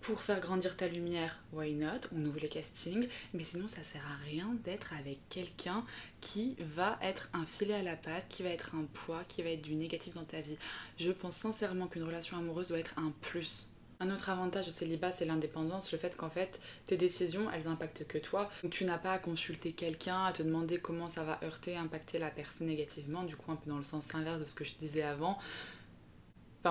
pour 0.04 0.22
faire 0.22 0.42
grandir 0.42 0.76
ta 0.76 0.90
lumière, 0.90 1.40
why 1.54 1.74
not? 1.74 2.02
On 2.14 2.26
ouvre 2.26 2.42
les 2.42 2.50
castings, 2.50 3.08
mais 3.34 3.44
sinon 3.44 3.70
ça 3.70 3.84
sert 3.84 4.06
à 4.06 4.22
rien 4.26 4.54
d'être 4.66 4.92
avec 4.94 5.18
quelqu'un 5.30 5.86
qui 6.20 6.58
va 6.76 7.00
être 7.02 7.30
un 7.32 7.46
filet 7.46 7.74
à 7.74 7.82
la 7.82 7.96
patte, 7.96 8.26
qui 8.28 8.44
va 8.44 8.50
être 8.50 8.76
un 8.76 8.84
poids, 8.84 9.24
qui 9.30 9.42
va 9.44 9.52
être 9.52 9.62
du 9.62 9.76
négatif 9.76 10.14
dans 10.14 10.26
ta 10.26 10.42
vie. 10.42 10.58
Je 10.98 11.10
pense 11.10 11.38
sincèrement 11.38 11.88
qu'une 11.88 12.04
relation 12.04 12.38
amoureuse 12.38 12.68
doit 12.68 12.80
être 12.80 12.94
un 12.98 13.14
plus. 13.22 13.70
Un 14.02 14.14
autre 14.14 14.30
avantage 14.30 14.68
au 14.68 14.72
célibat, 14.72 15.14
c'est 15.14 15.24
l'indépendance, 15.24 15.94
le 15.94 15.98
fait 15.98 16.18
qu'en 16.18 16.30
fait, 16.30 16.60
tes 16.86 16.98
décisions, 16.98 17.50
elles 17.52 17.70
impactent 17.70 18.06
que 18.06 18.18
toi. 18.18 18.50
Donc 18.62 18.74
tu 18.74 18.84
n'as 18.84 18.98
pas 18.98 19.14
à 19.14 19.20
consulter 19.20 19.72
quelqu'un, 19.72 20.26
à 20.26 20.34
te 20.34 20.44
demander 20.44 20.80
comment 20.80 21.08
ça 21.08 21.24
va 21.24 21.40
heurter, 21.44 21.78
impacter 21.78 22.20
la 22.20 22.30
personne 22.30 22.68
négativement, 22.68 23.24
du 23.24 23.38
coup 23.38 23.54
un 23.54 23.56
peu 23.56 23.70
dans 23.70 23.78
le 23.78 23.84
sens 23.84 24.14
inverse 24.14 24.42
de 24.42 24.46
ce 24.46 24.56
que 24.56 24.66
je 24.66 24.76
disais 24.76 25.04
avant. 25.04 25.40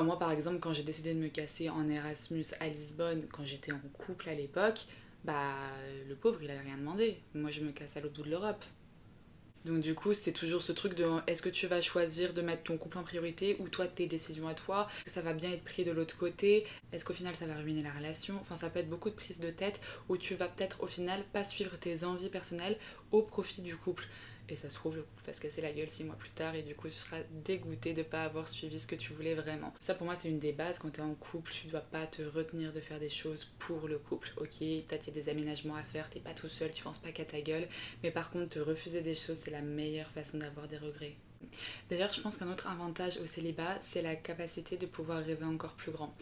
Moi, 0.01 0.19
par 0.19 0.33
exemple, 0.33 0.59
quand 0.59 0.73
j'ai 0.73 0.83
décidé 0.83 1.15
de 1.15 1.21
me 1.21 1.29
casser 1.29 1.69
en 1.69 1.89
Erasmus 1.89 2.47
à 2.61 2.69
Lisbonne, 2.69 3.27
quand 3.31 3.45
j'étais 3.45 3.73
en 3.73 3.81
couple 3.93 4.31
à 4.31 4.35
l'époque, 4.35 4.87
bah, 5.25 5.55
le 6.09 6.15
pauvre, 6.17 6.43
il 6.43 6.51
avait 6.51 6.61
rien 6.61 6.79
demandé. 6.79 7.21
Moi, 7.35 7.51
je 7.51 7.61
me 7.61 7.73
casse 7.73 7.97
à 7.97 8.01
l'autre 8.01 8.15
bout 8.15 8.23
de 8.23 8.31
l'Europe. 8.31 8.65
Donc, 9.65 9.81
du 9.81 9.95
coup, 9.95 10.13
c'est 10.13 10.33
toujours 10.33 10.63
ce 10.63 10.73
truc 10.73 10.95
de 10.95 11.07
est-ce 11.29 11.41
que 11.41 11.49
tu 11.49 11.69
vas 11.69 11.81
choisir 11.81 12.33
de 12.35 12.43
mettre 12.43 12.65
ton 12.65 12.77
couple 12.77 12.99
en 12.99 13.05
priorité 13.05 13.57
ou 13.61 13.69
toi 13.69 13.87
tes 13.87 14.07
décisions 14.07 14.49
à 14.49 14.55
toi? 14.55 14.89
Est-ce 14.97 15.05
que 15.05 15.11
ça 15.11 15.21
va 15.23 15.35
bien 15.35 15.53
être 15.53 15.63
pris 15.63 15.85
de 15.85 15.93
l'autre 15.93 16.17
côté? 16.19 16.67
Est-ce 16.91 17.05
qu'au 17.05 17.13
final 17.13 17.35
ça 17.37 17.47
va 17.47 17.55
ruiner 17.55 17.83
la 17.83 17.93
relation? 17.93 18.39
Enfin, 18.41 18.57
ça 18.57 18.71
peut 18.71 18.81
être 18.81 18.91
beaucoup 18.91 19.11
de 19.11 19.15
prises 19.15 19.39
de 19.39 19.51
tête 19.51 19.79
où 20.09 20.17
tu 20.17 20.35
vas 20.35 20.49
peut-être 20.49 20.83
au 20.83 20.89
final 20.89 21.23
pas 21.33 21.45
suivre 21.45 21.77
tes 21.79 22.03
envies 22.03 22.29
personnelles 22.29 22.77
au 23.13 23.23
profit 23.23 23.63
du 23.63 23.77
couple. 23.77 24.09
Et 24.49 24.57
ça 24.57 24.69
se 24.69 24.75
trouve, 24.75 24.97
le 24.97 25.03
couple 25.03 25.23
va 25.27 25.33
se 25.33 25.41
casser 25.41 25.63
la 25.63 25.73
gueule 25.73 25.89
six 25.89 26.05
mois 26.05 26.17
plus 26.17 26.31
tard 26.31 26.55
et 26.55 26.63
du 26.63 26.75
coup 26.75 26.89
tu 26.89 26.97
seras 26.97 27.19
dégoûté 27.45 27.95
de 27.95 28.01
ne 28.01 28.05
pas 28.05 28.25
avoir 28.25 28.49
suivi 28.49 28.79
ce 28.79 28.87
que 28.87 28.97
tu 28.97 29.13
voulais 29.13 29.35
vraiment. 29.35 29.73
Ça 29.81 29.95
pour 29.95 30.05
moi 30.05 30.17
c'est 30.17 30.29
une 30.29 30.41
des 30.41 30.53
bases, 30.53 30.79
quand 30.79 30.91
tu 30.91 31.01
es 31.01 31.03
en 31.03 31.15
couple, 31.15 31.53
tu 31.53 31.69
dois 31.69 31.81
pas 31.81 32.07
te 32.07 32.23
retenir 32.23 32.73
de 32.73 32.81
faire 32.81 32.99
des 32.99 33.09
choses 33.09 33.51
pour 33.59 33.89
le 33.89 33.99
couple. 33.99 34.33
Ok, 34.37 34.63
a 34.63 35.11
des 35.11 35.29
aménagements 35.29 35.77
à 35.77 35.83
faire, 35.83 36.11
t'es 36.11 36.21
pas 36.21 36.35
tout 36.35 36.49
seul, 36.49 36.73
tu 36.73 36.83
penses 36.83 36.99
pas 36.99 37.13
qu'à 37.13 37.25
ta 37.25 37.41
gueule, 37.41 37.69
mais 38.03 38.11
par 38.11 38.31
contre 38.31 38.55
te 38.55 38.59
refuser 38.59 39.01
des 39.01 39.15
choses 39.15 39.39
c'est 39.39 39.51
la 39.51 39.63
meilleure 39.63 40.11
façon 40.11 40.39
d'avoir 40.39 40.69
des 40.69 40.79
regrets. 40.79 41.15
D'ailleurs, 41.91 42.13
je 42.13 42.21
pense 42.21 42.37
qu'un 42.37 42.51
autre 42.51 42.69
avantage 42.69 43.19
au 43.19 43.27
célibat, 43.27 43.79
c'est 43.83 44.03
la 44.03 44.17
capacité 44.17 44.77
de 44.77 44.87
pouvoir 44.87 45.25
rêver 45.25 45.45
encore 45.45 45.73
plus 45.75 45.93
grand. 45.93 46.15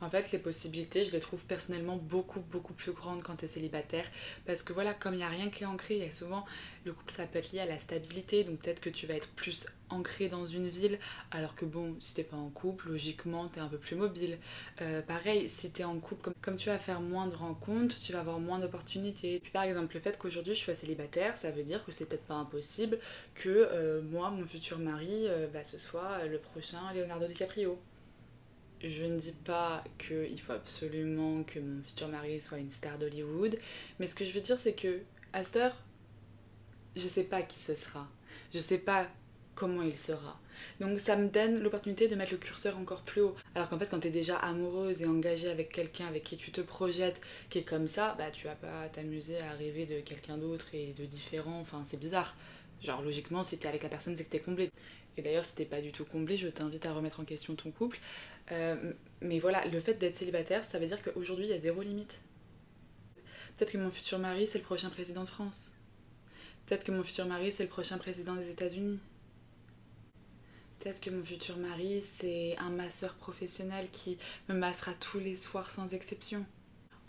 En 0.00 0.08
fait, 0.08 0.32
les 0.32 0.38
possibilités, 0.38 1.04
je 1.04 1.12
les 1.12 1.20
trouve 1.20 1.44
personnellement 1.44 1.96
beaucoup, 1.96 2.40
beaucoup 2.40 2.72
plus 2.72 2.92
grandes 2.92 3.22
quand 3.22 3.36
tu 3.36 3.44
es 3.44 3.48
célibataire. 3.48 4.04
Parce 4.46 4.62
que 4.62 4.72
voilà, 4.72 4.94
comme 4.94 5.14
il 5.14 5.18
n'y 5.18 5.22
a 5.22 5.28
rien 5.28 5.50
qui 5.50 5.64
est 5.64 5.66
ancré, 5.66 5.96
il 5.96 6.04
y 6.04 6.08
a 6.08 6.12
souvent 6.12 6.46
le 6.86 6.94
couple, 6.94 7.12
ça 7.12 7.26
peut 7.26 7.38
être 7.38 7.52
lié 7.52 7.60
à 7.60 7.66
la 7.66 7.78
stabilité. 7.78 8.44
Donc 8.44 8.60
peut-être 8.60 8.80
que 8.80 8.88
tu 8.88 9.06
vas 9.06 9.14
être 9.14 9.28
plus 9.28 9.66
ancré 9.90 10.28
dans 10.28 10.46
une 10.46 10.68
ville. 10.68 10.98
Alors 11.30 11.54
que 11.54 11.66
bon, 11.66 11.96
si 12.00 12.14
t'es 12.14 12.24
pas 12.24 12.36
en 12.36 12.48
couple, 12.48 12.88
logiquement, 12.88 13.48
tu 13.48 13.58
es 13.58 13.62
un 13.62 13.68
peu 13.68 13.76
plus 13.76 13.96
mobile. 13.96 14.38
Euh, 14.80 15.02
pareil, 15.02 15.48
si 15.48 15.70
tu 15.70 15.82
es 15.82 15.84
en 15.84 15.98
couple, 15.98 16.22
comme, 16.22 16.34
comme, 16.40 16.56
tu 16.56 16.70
vas 16.70 16.78
faire 16.78 17.00
moins 17.00 17.26
de 17.26 17.34
rencontres, 17.34 17.96
tu 18.00 18.12
vas 18.12 18.20
avoir 18.20 18.38
moins 18.40 18.58
d'opportunités. 18.58 19.40
Puis 19.40 19.52
par 19.52 19.64
exemple, 19.64 19.94
le 19.94 20.00
fait 20.00 20.16
qu'aujourd'hui 20.16 20.54
je 20.54 20.60
sois 20.60 20.74
célibataire, 20.74 21.36
ça 21.36 21.50
veut 21.50 21.62
dire 21.62 21.84
que 21.84 21.92
c'est 21.92 22.06
peut-être 22.06 22.26
pas 22.26 22.34
impossible 22.34 22.98
que 23.34 23.48
euh, 23.48 24.00
moi, 24.02 24.30
mon 24.30 24.46
futur 24.46 24.78
mari, 24.78 25.26
euh, 25.26 25.46
bah, 25.52 25.64
ce 25.64 25.76
soit 25.78 26.24
le 26.26 26.38
prochain 26.38 26.80
Leonardo 26.94 27.26
DiCaprio 27.26 27.78
je 28.82 29.04
ne 29.04 29.18
dis 29.18 29.34
pas 29.44 29.84
qu'il 29.98 30.40
faut 30.40 30.52
absolument 30.52 31.42
que 31.42 31.58
mon 31.58 31.82
futur 31.82 32.08
mari 32.08 32.40
soit 32.40 32.58
une 32.58 32.70
star 32.70 32.98
d'Hollywood, 32.98 33.58
mais 33.98 34.06
ce 34.06 34.14
que 34.14 34.24
je 34.24 34.32
veux 34.32 34.40
dire, 34.40 34.58
c'est 34.58 34.74
que 34.74 35.00
à 35.32 35.44
cette 35.44 35.56
heure, 35.56 35.76
je 36.96 37.06
sais 37.06 37.24
pas 37.24 37.42
qui 37.42 37.58
ce 37.58 37.74
sera. 37.74 38.08
Je 38.52 38.58
sais 38.58 38.78
pas 38.78 39.06
comment 39.54 39.82
il 39.82 39.96
sera. 39.96 40.40
Donc 40.80 40.98
ça 40.98 41.16
me 41.16 41.28
donne 41.28 41.60
l'opportunité 41.60 42.08
de 42.08 42.14
mettre 42.14 42.32
le 42.32 42.38
curseur 42.38 42.76
encore 42.78 43.02
plus 43.02 43.20
haut. 43.20 43.34
Alors 43.54 43.68
qu'en 43.68 43.78
fait, 43.78 43.88
quand 43.90 44.00
tu 44.00 44.08
es 44.08 44.10
déjà 44.10 44.36
amoureuse 44.36 45.02
et 45.02 45.06
engagée 45.06 45.50
avec 45.50 45.72
quelqu'un 45.72 46.06
avec 46.06 46.24
qui 46.24 46.36
tu 46.36 46.50
te 46.52 46.60
projettes, 46.60 47.20
qui 47.50 47.58
est 47.58 47.64
comme 47.64 47.86
ça, 47.86 48.14
bah 48.18 48.30
tu 48.30 48.46
vas 48.46 48.54
pas 48.54 48.88
t'amuser 48.88 49.38
à 49.40 49.52
rêver 49.52 49.86
de 49.86 50.00
quelqu'un 50.00 50.38
d'autre 50.38 50.66
et 50.74 50.92
de 50.92 51.04
différent. 51.04 51.60
Enfin, 51.60 51.82
c'est 51.86 51.98
bizarre. 51.98 52.36
Genre, 52.82 53.02
logiquement, 53.02 53.42
si 53.42 53.58
t'es 53.58 53.68
avec 53.68 53.82
la 53.82 53.90
personne, 53.90 54.16
c'est 54.16 54.24
que 54.24 54.30
t'es 54.30 54.40
comblé. 54.40 54.70
Et 55.16 55.22
d'ailleurs, 55.22 55.44
si 55.44 55.54
t'es 55.54 55.66
pas 55.66 55.82
du 55.82 55.92
tout 55.92 56.06
comblé, 56.06 56.38
je 56.38 56.48
t'invite 56.48 56.86
à 56.86 56.94
remettre 56.94 57.20
en 57.20 57.24
question 57.24 57.54
ton 57.54 57.70
couple. 57.70 57.98
Euh, 58.52 58.92
mais 59.20 59.38
voilà, 59.38 59.64
le 59.66 59.80
fait 59.80 59.94
d'être 59.94 60.16
célibataire, 60.16 60.64
ça 60.64 60.78
veut 60.78 60.86
dire 60.86 61.02
qu'aujourd'hui, 61.02 61.46
il 61.46 61.50
y 61.50 61.54
a 61.54 61.58
zéro 61.58 61.82
limite. 61.82 62.20
Peut-être 63.56 63.72
que 63.72 63.78
mon 63.78 63.90
futur 63.90 64.18
mari, 64.18 64.46
c'est 64.46 64.58
le 64.58 64.64
prochain 64.64 64.90
président 64.90 65.22
de 65.22 65.28
France. 65.28 65.74
Peut-être 66.66 66.84
que 66.84 66.92
mon 66.92 67.02
futur 67.02 67.26
mari, 67.26 67.52
c'est 67.52 67.64
le 67.64 67.68
prochain 67.68 67.98
président 67.98 68.34
des 68.34 68.50
États-Unis. 68.50 68.98
Peut-être 70.78 71.00
que 71.00 71.10
mon 71.10 71.22
futur 71.22 71.58
mari, 71.58 72.02
c'est 72.02 72.56
un 72.58 72.70
masseur 72.70 73.14
professionnel 73.14 73.88
qui 73.92 74.16
me 74.48 74.54
massera 74.54 74.94
tous 74.94 75.18
les 75.18 75.36
soirs 75.36 75.70
sans 75.70 75.92
exception. 75.92 76.46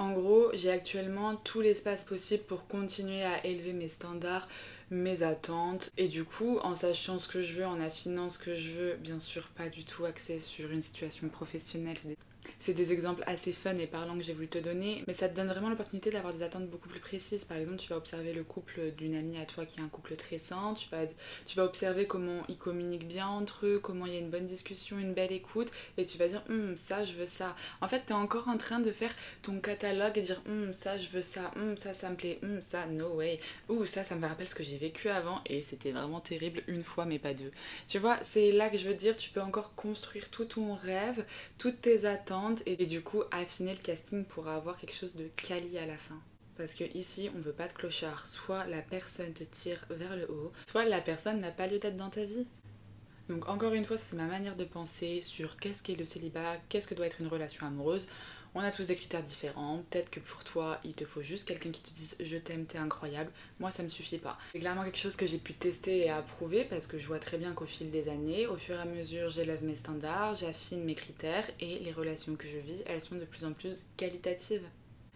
En 0.01 0.13
gros, 0.13 0.49
j'ai 0.53 0.71
actuellement 0.71 1.35
tout 1.35 1.61
l'espace 1.61 2.05
possible 2.05 2.41
pour 2.45 2.65
continuer 2.65 3.21
à 3.21 3.45
élever 3.45 3.71
mes 3.71 3.87
standards, 3.87 4.47
mes 4.89 5.21
attentes. 5.21 5.91
Et 5.95 6.07
du 6.07 6.23
coup, 6.23 6.57
en 6.63 6.73
sachant 6.73 7.19
ce 7.19 7.27
que 7.27 7.43
je 7.43 7.53
veux, 7.53 7.67
en 7.67 7.79
affinant 7.79 8.31
ce 8.31 8.39
que 8.39 8.55
je 8.55 8.71
veux, 8.71 8.95
bien 8.95 9.19
sûr 9.19 9.47
pas 9.49 9.69
du 9.69 9.83
tout 9.83 10.05
axé 10.05 10.39
sur 10.39 10.71
une 10.71 10.81
situation 10.81 11.29
professionnelle 11.29 11.97
c'est 12.59 12.73
des 12.73 12.91
exemples 12.93 13.23
assez 13.25 13.51
fun 13.51 13.75
et 13.77 13.87
parlants 13.87 14.17
que 14.17 14.23
j'ai 14.23 14.33
voulu 14.33 14.47
te 14.47 14.57
donner, 14.57 15.03
mais 15.07 15.13
ça 15.13 15.29
te 15.29 15.35
donne 15.35 15.47
vraiment 15.47 15.69
l'opportunité 15.69 16.09
d'avoir 16.09 16.33
des 16.33 16.43
attentes 16.43 16.69
beaucoup 16.69 16.89
plus 16.89 16.99
précises. 16.99 17.45
Par 17.45 17.57
exemple, 17.57 17.77
tu 17.77 17.89
vas 17.89 17.97
observer 17.97 18.33
le 18.33 18.43
couple 18.43 18.91
d'une 18.97 19.15
amie 19.15 19.37
à 19.37 19.45
toi 19.45 19.65
qui 19.65 19.79
est 19.79 19.83
un 19.83 19.89
couple 19.89 20.15
très 20.15 20.37
sain, 20.37 20.73
tu 20.75 20.89
vas, 20.89 21.05
tu 21.45 21.57
vas 21.57 21.65
observer 21.65 22.07
comment 22.07 22.43
ils 22.49 22.57
communiquent 22.57 23.07
bien 23.07 23.27
entre 23.27 23.65
eux, 23.65 23.79
comment 23.79 24.05
il 24.05 24.13
y 24.13 24.15
a 24.15 24.19
une 24.19 24.29
bonne 24.29 24.45
discussion, 24.45 24.99
une 24.99 25.13
belle 25.13 25.31
écoute, 25.31 25.69
et 25.97 26.05
tu 26.05 26.17
vas 26.17 26.27
dire, 26.27 26.43
hum, 26.49 26.75
ça, 26.77 27.03
je 27.03 27.13
veux 27.13 27.25
ça. 27.25 27.55
En 27.81 27.87
fait, 27.87 28.03
tu 28.05 28.13
es 28.13 28.15
encore 28.15 28.47
en 28.47 28.57
train 28.57 28.79
de 28.79 28.91
faire 28.91 29.13
ton 29.41 29.59
catalogue 29.59 30.17
et 30.17 30.21
dire, 30.21 30.41
hum, 30.47 30.73
ça, 30.73 30.97
je 30.97 31.09
veux 31.09 31.21
ça, 31.21 31.51
hum, 31.55 31.77
ça, 31.77 31.93
ça 31.93 32.09
me 32.09 32.15
plaît, 32.15 32.39
hum, 32.43 32.61
ça, 32.61 32.85
no 32.87 33.15
way, 33.15 33.39
ou 33.69 33.85
ça, 33.85 34.03
ça 34.03 34.15
me 34.15 34.25
rappelle 34.27 34.47
ce 34.47 34.55
que 34.55 34.63
j'ai 34.63 34.77
vécu 34.77 35.09
avant, 35.09 35.41
et 35.45 35.61
c'était 35.61 35.91
vraiment 35.91 36.19
terrible 36.19 36.63
une 36.67 36.83
fois, 36.83 37.05
mais 37.05 37.19
pas 37.19 37.33
deux. 37.33 37.51
Tu 37.87 37.99
vois, 37.99 38.17
c'est 38.23 38.51
là 38.51 38.69
que 38.69 38.77
je 38.77 38.87
veux 38.87 38.95
dire, 38.95 39.17
tu 39.17 39.29
peux 39.29 39.41
encore 39.41 39.75
construire 39.75 40.29
tout 40.29 40.45
ton 40.45 40.75
rêve, 40.75 41.25
toutes 41.57 41.81
tes 41.81 42.05
attentes 42.05 42.30
et, 42.65 42.85
du 42.85 43.01
coup 43.01 43.23
affiner 43.31 43.73
le 43.73 43.79
casting 43.79 44.25
pour 44.25 44.47
avoir 44.47 44.77
quelque 44.77 44.95
chose 44.95 45.15
de 45.15 45.29
quali 45.35 45.77
à 45.77 45.85
la 45.85 45.97
fin. 45.97 46.19
Parce 46.57 46.73
que 46.73 46.83
ici, 46.95 47.29
on 47.35 47.39
veut 47.39 47.53
pas 47.53 47.67
de 47.67 47.73
clochard. 47.73 48.27
Soit 48.27 48.65
la 48.67 48.81
personne 48.81 49.33
te 49.33 49.43
tire 49.43 49.85
vers 49.89 50.15
le 50.15 50.29
haut, 50.29 50.51
soit 50.65 50.85
la 50.85 51.01
personne 51.01 51.39
n'a 51.39 51.51
pas 51.51 51.67
lieu 51.67 51.79
d'être 51.79 51.97
dans 51.97 52.09
ta 52.09 52.23
vie. 52.23 52.45
Donc 53.29 53.47
encore 53.47 53.73
une 53.73 53.85
fois, 53.85 53.97
c'est 53.97 54.15
ma 54.15 54.25
manière 54.25 54.55
de 54.55 54.65
penser 54.65 55.21
sur 55.21 55.57
qu'est-ce 55.57 55.83
qu'est 55.83 55.95
le 55.95 56.05
célibat, 56.05 56.57
qu'est-ce 56.69 56.87
que 56.87 56.95
doit 56.95 57.07
être 57.07 57.21
une 57.21 57.27
relation 57.27 57.65
amoureuse. 57.65 58.07
On 58.53 58.59
a 58.59 58.71
tous 58.71 58.87
des 58.87 58.97
critères 58.97 59.23
différents. 59.23 59.81
Peut-être 59.89 60.09
que 60.09 60.19
pour 60.19 60.43
toi, 60.43 60.79
il 60.83 60.93
te 60.93 61.05
faut 61.05 61.21
juste 61.21 61.47
quelqu'un 61.47 61.71
qui 61.71 61.81
te 61.83 61.93
dise 61.93 62.17
je 62.19 62.35
t'aime, 62.35 62.65
t'es 62.65 62.77
incroyable. 62.77 63.31
Moi, 63.61 63.71
ça 63.71 63.81
me 63.81 63.87
suffit 63.87 64.17
pas. 64.17 64.37
C'est 64.51 64.59
clairement 64.59 64.83
quelque 64.83 64.97
chose 64.97 65.15
que 65.15 65.25
j'ai 65.25 65.37
pu 65.37 65.53
tester 65.53 65.99
et 65.99 66.09
approuver 66.09 66.65
parce 66.65 66.85
que 66.85 66.99
je 66.99 67.07
vois 67.07 67.19
très 67.19 67.37
bien 67.37 67.53
qu'au 67.53 67.65
fil 67.65 67.91
des 67.91 68.09
années, 68.09 68.47
au 68.47 68.57
fur 68.57 68.75
et 68.75 68.81
à 68.81 68.85
mesure, 68.85 69.29
j'élève 69.29 69.63
mes 69.63 69.75
standards, 69.75 70.35
j'affine 70.35 70.83
mes 70.83 70.95
critères 70.95 71.49
et 71.61 71.79
les 71.79 71.93
relations 71.93 72.35
que 72.35 72.47
je 72.47 72.57
vis, 72.57 72.83
elles 72.87 72.99
sont 72.99 73.15
de 73.15 73.23
plus 73.23 73.45
en 73.45 73.53
plus 73.53 73.87
qualitatives. 73.95 74.67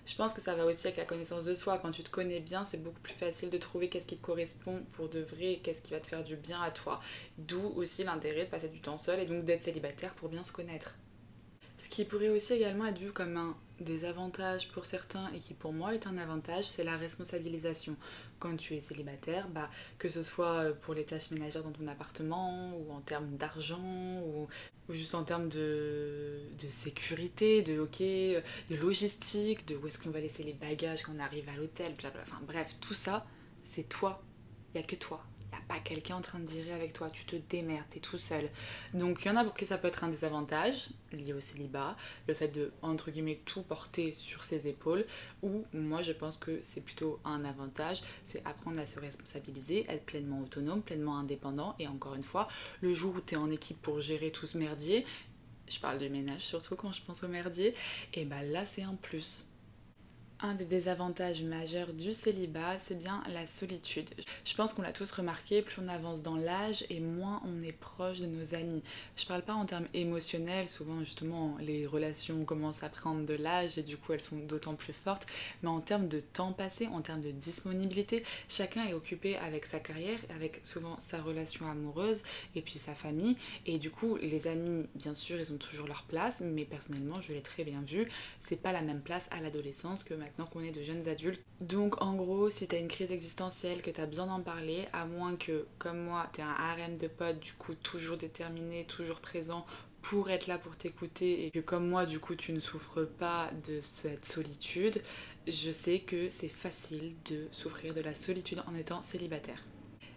Je 0.06 0.16
pense 0.16 0.34
que 0.34 0.42
ça 0.42 0.56
va 0.56 0.66
aussi 0.66 0.88
avec 0.88 0.98
la 0.98 1.06
connaissance 1.06 1.46
de 1.46 1.56
soi. 1.56 1.80
Quand 1.80 1.92
tu 1.92 2.04
te 2.04 2.10
connais 2.12 2.40
bien, 2.40 2.64
c'est 2.64 2.82
beaucoup 2.82 3.02
plus 3.02 3.16
facile 3.16 3.50
de 3.50 3.58
trouver 3.58 3.90
qu'est-ce 3.90 4.06
qui 4.06 4.18
te 4.18 4.26
correspond 4.26 4.84
pour 4.94 5.10
de 5.10 5.20
vrai, 5.20 5.60
qu'est-ce 5.64 5.82
qui 5.82 5.92
va 5.92 6.00
te 6.00 6.08
faire 6.08 6.24
du 6.24 6.38
bien 6.38 6.62
à 6.62 6.72
toi. 6.72 7.02
D'où 7.38 7.74
aussi 7.76 8.04
l'intérêt 8.04 8.46
de 8.46 8.50
passer 8.50 8.70
du 8.70 8.80
temps 8.80 9.00
seul 9.00 9.20
et 9.20 9.26
donc 9.26 9.44
d'être 9.44 9.64
célibataire 9.64 10.14
pour 10.14 10.30
bien 10.30 10.44
se 10.44 10.54
connaître. 10.54 10.96
Ce 11.78 11.90
qui 11.90 12.06
pourrait 12.06 12.30
aussi 12.30 12.54
également 12.54 12.86
être 12.86 13.00
vu 13.00 13.12
comme 13.12 13.38
un 13.38 13.56
désavantage 13.80 14.70
pour 14.70 14.86
certains 14.86 15.30
et 15.34 15.40
qui 15.40 15.54
pour 15.54 15.74
moi 15.74 15.94
est 15.94 16.08
un 16.08 16.18
avantage, 16.18 16.64
c'est 16.64 16.84
la 16.84 16.98
responsabilisation. 16.98 17.98
Quand 18.40 18.56
tu 18.56 18.76
es 18.76 18.80
célibataire, 18.80 19.50
bah, 19.50 19.70
que 19.98 20.08
ce 20.08 20.24
soit 20.24 20.74
pour 20.82 20.94
les 20.94 21.04
tâches 21.04 21.32
ménagères 21.32 21.64
dans 21.64 21.72
ton 21.72 21.88
appartement 21.88 22.74
ou 22.78 22.94
en 22.94 23.02
termes 23.02 23.36
d'argent 23.36 24.22
ou, 24.26 24.48
juste 24.90 25.16
en 25.16 25.24
termes 25.24 25.50
de, 25.50 26.40
de, 26.62 26.68
sécurité, 26.70 27.62
de 27.62 27.80
ok, 27.80 28.00
de 28.00 28.76
logistique, 28.80 29.68
de 29.68 29.76
où 29.76 29.88
est-ce 29.88 30.00
qu'on 30.00 30.12
va 30.12 30.20
laisser 30.20 30.44
les 30.44 30.54
bagages 30.54 31.02
quand 31.04 31.14
on 31.16 31.20
arrive 31.20 31.50
à 31.50 31.58
l'hôtel. 31.58 31.94
Enfin 32.22 32.42
bref, 32.46 32.76
tout 32.80 32.94
ça, 32.94 33.26
c'est 33.64 33.90
toi. 33.90 34.22
Il 34.74 34.78
n'y 34.78 34.84
a 34.84 34.88
que 34.88 34.96
toi 34.96 35.24
pas 35.68 35.80
quelqu'un 35.80 36.16
en 36.16 36.22
train 36.22 36.40
de 36.40 36.50
gérer 36.50 36.72
avec 36.72 36.94
toi, 36.94 37.10
tu 37.10 37.26
te 37.26 37.36
démerdes, 37.50 37.86
t'es 37.90 38.00
tout 38.00 38.18
seul. 38.18 38.50
Donc 38.94 39.24
il 39.24 39.28
y 39.28 39.32
en 39.32 39.36
a 39.36 39.44
pour 39.44 39.54
qui 39.54 39.66
ça 39.66 39.78
peut 39.78 39.88
être 39.88 40.04
un 40.04 40.10
désavantage 40.10 40.90
lié 41.12 41.34
au 41.34 41.40
célibat, 41.40 41.96
le 42.28 42.34
fait 42.34 42.50
de, 42.50 42.72
entre 42.82 43.12
guillemets, 43.12 43.40
tout 43.46 43.64
porter 43.64 44.14
sur 44.14 44.44
ses 44.44 44.68
épaules, 44.68 45.06
ou 45.42 45.64
moi 45.74 46.02
je 46.02 46.12
pense 46.12 46.38
que 46.38 46.60
c'est 46.62 46.82
plutôt 46.82 47.20
un 47.26 47.46
avantage, 47.46 48.02
c'est 48.24 48.46
apprendre 48.46 48.80
à 48.80 48.86
se 48.86 49.00
responsabiliser, 49.00 49.86
être 49.90 50.06
pleinement 50.06 50.42
autonome, 50.42 50.82
pleinement 50.82 51.18
indépendant, 51.18 51.76
et 51.80 51.88
encore 51.88 52.16
une 52.16 52.24
fois, 52.24 52.48
le 52.82 52.94
jour 52.94 53.16
où 53.16 53.22
tu 53.22 53.36
es 53.36 53.38
en 53.38 53.50
équipe 53.50 53.82
pour 53.82 54.02
gérer 54.02 54.32
tout 54.32 54.46
ce 54.46 54.58
merdier, 54.58 55.06
je 55.68 55.80
parle 55.80 55.98
du 56.00 56.10
ménage 56.10 56.42
surtout 56.42 56.76
quand 56.76 56.92
je 56.92 57.02
pense 57.02 57.24
au 57.24 57.28
merdier, 57.28 57.74
et 58.14 58.26
bah 58.26 58.44
là 58.44 58.66
c'est 58.66 58.84
un 58.84 58.96
plus. 58.96 59.46
Un 60.42 60.54
des 60.54 60.66
désavantages 60.66 61.44
majeurs 61.44 61.94
du 61.94 62.12
célibat, 62.12 62.78
c'est 62.78 63.00
bien 63.00 63.24
la 63.30 63.48
solitude. 63.48 64.10
Je 64.44 64.54
pense 64.54 64.74
qu'on 64.74 64.82
l'a 64.82 64.92
tous 64.92 65.10
remarqué, 65.12 65.62
plus 65.62 65.82
on 65.82 65.88
avance 65.88 66.24
dans 66.24 66.36
l'âge 66.36 66.86
et 66.90 67.00
moins 67.00 67.42
on 67.46 67.64
est 67.64 67.72
proche 67.72 68.20
de 68.20 68.26
nos 68.26 68.54
amis. 68.54 68.84
Je 69.16 69.26
parle 69.26 69.44
pas 69.44 69.54
en 69.54 69.66
termes 69.66 69.88
émotionnels, 69.94 70.68
souvent 70.68 71.00
justement 71.00 71.56
les 71.62 71.88
relations 71.88 72.44
commencent 72.44 72.84
à 72.84 72.90
prendre 72.90 73.26
de 73.26 73.34
l'âge 73.34 73.78
et 73.78 73.84
du 73.84 73.96
coup 73.96 74.12
elles 74.12 74.22
sont 74.22 74.38
d'autant 74.40 74.76
plus 74.76 74.92
fortes, 74.92 75.26
mais 75.64 75.70
en 75.70 75.80
termes 75.80 76.10
de 76.10 76.20
temps 76.20 76.52
passé, 76.52 76.88
en 76.88 77.02
termes 77.02 77.22
de 77.22 77.32
disponibilité, 77.32 78.26
chacun 78.50 78.86
est 78.86 78.94
occupé 78.94 79.38
avec 79.38 79.66
sa 79.66 79.80
carrière, 79.80 80.20
avec 80.36 80.60
souvent 80.64 80.98
sa 81.00 81.22
relation 81.22 81.72
amoureuse 81.72 82.24
et 82.56 82.62
puis 82.62 82.78
sa 82.78 82.94
famille. 82.94 83.38
Et 83.66 83.78
du 83.78 83.90
coup, 83.90 84.18
les 84.18 84.48
amis, 84.48 84.86
bien 84.96 85.16
sûr, 85.16 85.40
ils 85.40 85.54
ont 85.54 85.58
toujours 85.58 85.88
leur 85.88 86.04
place, 86.04 86.42
mais 86.46 86.66
personnellement, 86.66 87.22
je 87.22 87.32
l'ai 87.32 87.42
très 87.42 87.64
bien 87.64 87.82
vu, 87.82 88.10
c'est 88.42 88.62
pas 88.62 88.74
la 88.74 88.82
même 88.82 89.02
place 89.02 89.30
à 89.32 89.40
l'adolescence 89.40 90.04
que 90.04 90.14
maintenant 90.14 90.35
qu'on 90.44 90.60
est 90.60 90.72
de 90.72 90.82
jeunes 90.82 91.08
adultes. 91.08 91.42
Donc 91.62 92.02
en 92.02 92.16
gros, 92.16 92.50
si 92.50 92.68
t'as 92.68 92.80
une 92.80 92.90
crise 92.90 93.12
existentielle, 93.12 93.82
que 93.82 93.92
t'as 93.92 94.06
besoin 94.06 94.28
d'en 94.28 94.42
parler, 94.42 94.88
à 94.92 95.06
moins 95.06 95.38
que, 95.38 95.66
comme 95.80 96.00
moi, 96.00 96.28
t'es 96.34 96.42
un 96.42 96.56
harem 96.58 96.98
de 96.98 97.08
potes, 97.08 97.40
du 97.40 97.54
coup 97.54 97.76
toujours 97.76 98.18
déterminé, 98.18 98.86
toujours 98.86 99.22
présent 99.22 99.66
pour 100.02 100.30
être 100.30 100.46
là 100.46 100.60
pour 100.60 100.78
t'écouter 100.78 101.48
et 101.48 101.52
que 101.52 101.60
comme 101.60 101.88
moi 101.88 102.06
du 102.06 102.20
coup 102.20 102.36
tu 102.36 102.54
ne 102.54 102.60
souffres 102.60 103.06
pas 103.06 103.50
de 103.66 103.82
cette 103.82 104.24
solitude, 104.24 105.02
je 105.48 105.72
sais 105.72 106.00
que 106.00 106.30
c'est 106.30 106.50
facile 106.50 107.16
de 107.26 107.48
souffrir 107.52 107.96
de 107.96 108.02
la 108.02 108.14
solitude 108.14 108.62
en 108.68 108.76
étant 108.76 109.02
célibataire. 109.02 109.66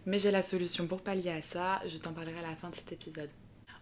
Mais 0.05 0.19
j'ai 0.19 0.31
la 0.31 0.43
solution 0.43 0.87
pour 0.87 1.01
pallier 1.01 1.31
à 1.31 1.41
ça, 1.41 1.81
je 1.87 1.97
t'en 1.97 2.13
parlerai 2.13 2.39
à 2.39 2.43
la 2.43 2.57
fin 2.57 2.69
de 2.69 2.75
cet 2.75 2.93
épisode. 2.93 3.31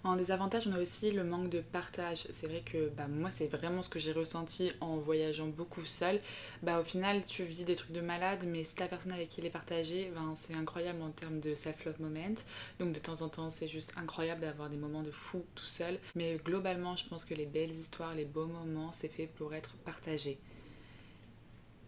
En 0.04 0.14
désavantage, 0.16 0.66
on 0.68 0.72
a 0.72 0.80
aussi 0.80 1.10
le 1.10 1.24
manque 1.24 1.50
de 1.50 1.60
partage. 1.60 2.26
C'est 2.30 2.46
vrai 2.46 2.62
que 2.64 2.88
bah, 2.90 3.08
moi, 3.08 3.30
c'est 3.30 3.48
vraiment 3.48 3.82
ce 3.82 3.88
que 3.88 3.98
j'ai 3.98 4.12
ressenti 4.12 4.72
en 4.80 4.96
voyageant 4.98 5.48
beaucoup 5.48 5.84
seule. 5.84 6.20
Bah, 6.62 6.80
au 6.80 6.84
final, 6.84 7.24
tu 7.24 7.44
vis 7.44 7.64
des 7.64 7.74
trucs 7.76 7.92
de 7.92 8.00
malade, 8.00 8.44
mais 8.46 8.62
si 8.62 8.78
la 8.78 8.86
personne 8.88 9.12
avec 9.12 9.28
qui 9.28 9.40
les 9.42 9.50
partager, 9.50 10.12
ben, 10.14 10.34
c'est 10.36 10.54
incroyable 10.54 11.02
en 11.02 11.10
termes 11.10 11.40
de 11.40 11.54
self-love 11.54 12.00
moment. 12.00 12.36
Donc 12.78 12.92
de 12.92 12.98
temps 13.00 13.22
en 13.22 13.28
temps, 13.28 13.50
c'est 13.50 13.68
juste 13.68 13.92
incroyable 13.96 14.42
d'avoir 14.42 14.70
des 14.70 14.76
moments 14.76 15.02
de 15.02 15.10
fou 15.10 15.44
tout 15.54 15.66
seul. 15.66 15.98
Mais 16.14 16.36
globalement, 16.36 16.96
je 16.96 17.06
pense 17.08 17.24
que 17.24 17.34
les 17.34 17.46
belles 17.46 17.72
histoires, 17.72 18.14
les 18.14 18.24
beaux 18.24 18.46
moments, 18.46 18.92
c'est 18.92 19.08
fait 19.08 19.26
pour 19.26 19.54
être 19.54 19.74
partagés. 19.84 20.38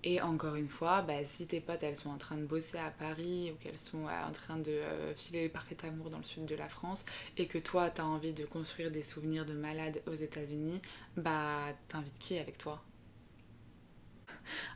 Et 0.05 0.21
encore 0.21 0.55
une 0.55 0.69
fois, 0.69 1.03
bah, 1.03 1.25
si 1.25 1.47
tes 1.49 1.61
potes 1.61 1.83
elles 1.83 1.97
sont 1.97 2.11
en 2.11 2.19
train 2.19 2.37
de 2.37 2.45
bosser 2.45 2.79
à 2.79 2.91
Paris 2.91 3.51
ou 3.51 3.57
qu'elles 3.57 3.79
sont 3.79 4.07
euh, 4.07 4.29
en 4.29 4.31
train 4.31 4.57
de 4.57 4.71
euh, 4.71 5.15
filer 5.17 5.45
le 5.45 5.51
parfait 5.51 5.77
amour 5.85 6.11
dans 6.11 6.19
le 6.19 6.25
sud 6.25 6.45
de 6.45 6.55
la 6.55 6.69
France 6.69 7.05
et 7.37 7.47
que 7.47 7.59
toi 7.59 7.91
t'as 7.91 8.05
envie 8.05 8.33
de 8.33 8.45
construire 8.45 8.93
des 8.93 9.03
souvenirs 9.03 9.45
de 9.45 9.55
malade 9.55 10.01
aux 10.07 10.15
États-Unis, 10.15 10.81
bah 11.17 11.65
t'invites 11.89 12.19
qui 12.19 12.39
avec 12.39 12.59
toi? 12.59 12.83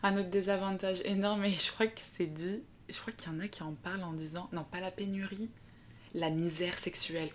Un 0.03 0.17
autre 0.17 0.31
désavantage 0.31 1.01
énorme, 1.05 1.45
et 1.45 1.51
je 1.51 1.71
crois 1.71 1.87
que 1.87 2.01
c'est 2.01 2.27
dit, 2.27 2.63
je 2.89 2.99
crois 2.99 3.13
qu'il 3.13 3.33
y 3.33 3.35
en 3.35 3.41
a 3.41 3.49
qui 3.49 3.63
en 3.63 3.75
parlent 3.75 4.03
en 4.03 4.13
disant 4.13 4.49
non, 4.53 4.65
pas 4.65 4.81
la 4.81 4.91
pénurie, 4.91 5.51
la 6.15 6.31
misère 6.31 6.75
sexuelle. 6.75 7.31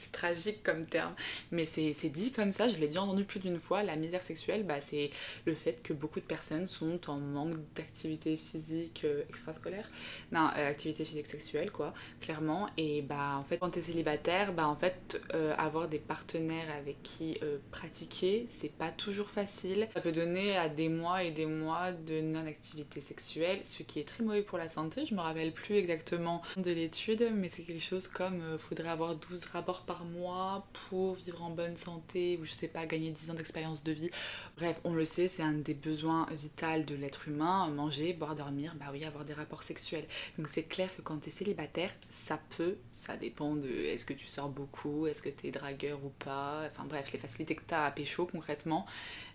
C'est 0.00 0.12
tragique 0.12 0.62
comme 0.62 0.86
terme, 0.86 1.14
mais 1.50 1.66
c'est 1.66 2.08
dit 2.08 2.32
comme 2.32 2.54
ça, 2.54 2.68
je 2.68 2.76
l'ai 2.76 2.86
déjà 2.86 3.02
entendu 3.02 3.24
plus 3.24 3.38
d'une 3.38 3.60
fois. 3.60 3.82
La 3.82 3.96
misère 3.96 4.22
sexuelle, 4.22 4.64
bah, 4.64 4.80
c'est 4.80 5.10
le 5.44 5.54
fait 5.54 5.82
que 5.82 5.92
beaucoup 5.92 6.20
de 6.20 6.24
personnes 6.24 6.66
sont 6.66 7.10
en 7.10 7.18
manque 7.18 7.54
d'activité 7.74 8.38
physique 8.38 9.02
euh, 9.04 9.22
extrascolaire. 9.28 9.90
Non, 10.32 10.48
euh, 10.56 10.70
activité 10.70 11.04
physique 11.04 11.26
sexuelle, 11.26 11.70
quoi, 11.70 11.92
clairement. 12.22 12.70
Et 12.78 13.02
bah, 13.02 13.36
en 13.36 13.44
fait, 13.44 13.58
quand 13.58 13.68
t'es 13.68 13.82
célibataire, 13.82 14.54
bah, 14.54 14.66
en 14.68 14.76
fait, 14.76 15.20
euh, 15.34 15.54
avoir 15.58 15.88
des 15.88 15.98
partenaires 15.98 16.74
avec 16.78 17.02
qui 17.02 17.38
pratiquer, 17.70 18.46
c'est 18.48 18.72
pas 18.72 18.90
toujours 18.90 19.28
facile. 19.28 19.88
Ça 19.94 20.00
peut 20.00 20.12
donner 20.12 20.56
à 20.56 20.68
des 20.68 20.88
mois 20.88 21.24
et 21.24 21.30
des 21.30 21.46
mois 21.46 21.92
de 21.92 22.22
non-activité 22.22 23.00
sexuelle, 23.02 23.60
ce 23.64 23.82
qui 23.82 24.00
est 24.00 24.08
très 24.08 24.24
mauvais 24.24 24.42
pour 24.42 24.56
la 24.56 24.68
santé. 24.68 25.04
Je 25.04 25.14
me 25.14 25.20
rappelle 25.20 25.52
plus 25.52 25.76
exactement 25.76 26.40
de 26.56 26.70
l'étude, 26.70 27.30
mais 27.34 27.50
c'est 27.50 27.62
quelque 27.62 27.82
chose 27.82 28.08
comme 28.08 28.58
faudrait 28.58 28.88
avoir 28.88 29.16
12 29.16 29.44
rapports 29.46 29.82
par 29.90 30.04
mois 30.04 30.68
pour 30.88 31.14
vivre 31.14 31.42
en 31.42 31.50
bonne 31.50 31.76
santé 31.76 32.38
ou 32.40 32.44
je 32.44 32.52
sais 32.52 32.68
pas, 32.68 32.86
gagner 32.86 33.10
10 33.10 33.32
ans 33.32 33.34
d'expérience 33.34 33.82
de 33.82 33.90
vie. 33.90 34.10
Bref, 34.56 34.78
on 34.84 34.94
le 34.94 35.04
sait, 35.04 35.26
c'est 35.26 35.42
un 35.42 35.52
des 35.52 35.74
besoins 35.74 36.28
vitaux 36.30 36.84
de 36.86 36.94
l'être 36.94 37.26
humain, 37.26 37.68
manger, 37.70 38.12
boire, 38.12 38.36
dormir, 38.36 38.76
bah 38.78 38.86
oui, 38.92 39.04
avoir 39.04 39.24
des 39.24 39.32
rapports 39.32 39.64
sexuels. 39.64 40.04
Donc 40.38 40.46
c'est 40.46 40.62
clair 40.62 40.94
que 40.94 41.02
quand 41.02 41.18
tu 41.18 41.30
es 41.30 41.32
célibataire, 41.32 41.90
ça 42.08 42.38
peut, 42.56 42.76
ça 42.92 43.16
dépend 43.16 43.56
de 43.56 43.68
est-ce 43.68 44.04
que 44.04 44.12
tu 44.12 44.28
sors 44.28 44.48
beaucoup, 44.48 45.08
est-ce 45.08 45.22
que 45.22 45.28
tu 45.28 45.48
es 45.48 45.50
dragueur 45.50 45.98
ou 46.04 46.10
pas, 46.10 46.68
enfin 46.70 46.84
bref, 46.84 47.10
les 47.12 47.18
facilités 47.18 47.56
que 47.56 47.64
tu 47.66 47.74
as 47.74 47.86
à 47.86 47.90
pécho 47.90 48.26
concrètement, 48.26 48.86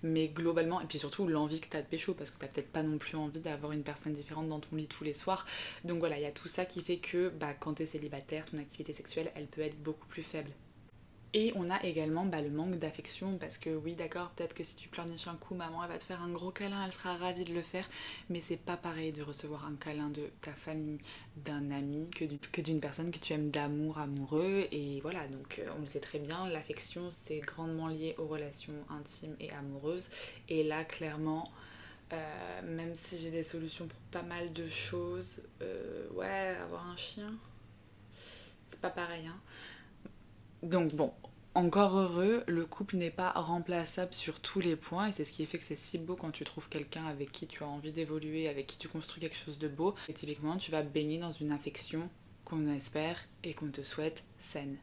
mais 0.04 0.30
globalement, 0.30 0.80
et 0.80 0.86
puis 0.86 1.00
surtout 1.00 1.28
l'envie 1.28 1.60
que 1.60 1.68
tu 1.68 1.76
as 1.76 1.82
de 1.82 1.88
pécho, 1.88 2.14
parce 2.14 2.30
que 2.30 2.40
tu 2.40 2.48
peut-être 2.48 2.72
pas 2.72 2.84
non 2.84 2.98
plus 2.98 3.18
envie 3.18 3.42
d'avoir 3.42 3.74
une 3.74 3.84
personne 3.84 4.14
différente 4.14 4.48
dans 4.48 4.62
ton 4.62 4.76
lit 4.78 4.88
tous 4.88 5.04
les 5.04 5.14
soirs. 5.14 5.46
Donc 5.84 6.00
voilà, 6.00 6.18
il 6.18 6.24
y 6.24 6.28
a 6.28 6.32
tout 6.32 6.48
ça 6.48 6.64
qui 6.64 6.82
fait 6.82 6.98
que 6.98 7.28
bah, 7.30 7.54
quand 7.54 7.74
tu 7.74 7.84
es 7.84 7.86
célibataire, 7.86 8.46
ton 8.46 8.60
activité 8.60 8.94
sexuelle, 8.94 9.32
elle 9.36 9.48
peut 9.48 9.62
être 9.62 9.82
beaucoup 9.82 10.08
plus 10.08 10.24
faible. 10.24 10.45
Et 11.38 11.52
on 11.58 11.70
a 11.70 11.84
également 11.84 12.26
bah, 12.26 12.42
le 12.42 12.50
manque 12.50 12.80
d'affection 12.80 13.38
parce 13.38 13.58
que 13.58 13.70
oui 13.70 13.94
d'accord 13.94 14.30
peut-être 14.30 14.54
que 14.56 14.64
si 14.64 14.78
tu 14.78 14.88
pleurniches 14.88 15.28
un 15.28 15.36
coup 15.36 15.54
maman 15.54 15.84
elle 15.84 15.90
va 15.90 15.98
te 15.98 16.06
faire 16.06 16.22
un 16.22 16.30
gros 16.30 16.50
câlin 16.50 16.86
elle 16.86 16.94
sera 16.94 17.18
ravie 17.18 17.44
de 17.44 17.54
le 17.54 17.62
faire. 17.62 17.86
Mais 18.30 18.40
c'est 18.40 18.56
pas 18.56 18.78
pareil 18.78 19.12
de 19.12 19.22
recevoir 19.22 19.66
un 19.66 19.76
câlin 19.76 20.10
de 20.10 20.30
ta 20.40 20.54
famille 20.54 21.02
d'un 21.36 21.72
ami 21.72 22.10
que 22.10 22.62
d'une 22.62 22.80
personne 22.80 23.12
que 23.12 23.20
tu 23.20 23.34
aimes 23.34 23.50
d'amour 23.50 23.98
amoureux. 23.98 24.66
Et 24.72 25.02
voilà 25.02 25.28
donc 25.28 25.60
euh, 25.60 25.68
on 25.78 25.82
le 25.82 25.88
sait 25.88 26.00
très 26.00 26.20
bien 26.20 26.48
l'affection 26.48 27.10
c'est 27.12 27.40
grandement 27.40 27.90
lié 27.90 28.16
aux 28.18 28.28
relations 28.28 28.86
intimes 28.90 29.36
et 29.42 29.52
amoureuses. 29.52 30.10
Et 30.48 30.64
là 30.64 30.86
clairement 30.86 31.52
euh, 32.14 32.62
même 32.64 32.96
si 32.96 33.18
j'ai 33.18 33.32
des 33.32 33.44
solutions 33.44 33.88
pour 33.88 34.00
pas 34.10 34.24
mal 34.24 34.54
de 34.54 34.68
choses 34.70 35.42
euh, 35.62 36.08
ouais 36.14 36.56
avoir 36.64 36.88
un 36.88 36.96
chien 36.96 37.34
c'est 38.68 38.80
pas 38.80 38.90
pareil 38.90 39.28
hein 39.28 39.40
donc 40.64 40.94
bon, 40.94 41.12
encore 41.56 41.98
heureux, 41.98 42.44
le 42.48 42.66
couple 42.66 42.98
n'est 42.98 43.12
pas 43.12 43.32
remplaçable 43.32 44.14
sur 44.14 44.42
tous 44.42 44.60
les 44.60 44.76
points 44.76 45.08
et 45.08 45.12
c'est 45.14 45.24
ce 45.24 45.32
qui 45.32 45.46
fait 45.46 45.58
que 45.58 45.64
c'est 45.64 45.78
si 45.78 45.98
beau 45.98 46.18
quand 46.18 46.32
tu 46.32 46.44
trouves 46.44 46.68
quelqu'un 46.68 47.06
avec 47.06 47.32
qui 47.32 47.48
tu 47.48 47.64
as 47.64 47.68
envie 47.68 47.94
d'évoluer, 47.94 48.50
avec 48.50 48.68
qui 48.68 48.78
tu 48.78 48.90
construis 48.90 49.22
quelque 49.22 49.38
chose 49.38 49.58
de 49.58 49.70
beau. 49.70 49.96
Et 50.10 50.14
typiquement, 50.14 50.58
tu 50.58 50.72
vas 50.72 50.82
baigner 50.82 51.18
dans 51.18 51.32
une 51.32 51.54
affection 51.54 52.10
qu'on 52.44 52.68
espère 52.68 53.18
et 53.46 53.54
qu'on 53.54 53.70
te 53.70 53.82
souhaite 53.84 54.26
saine. 54.38 54.76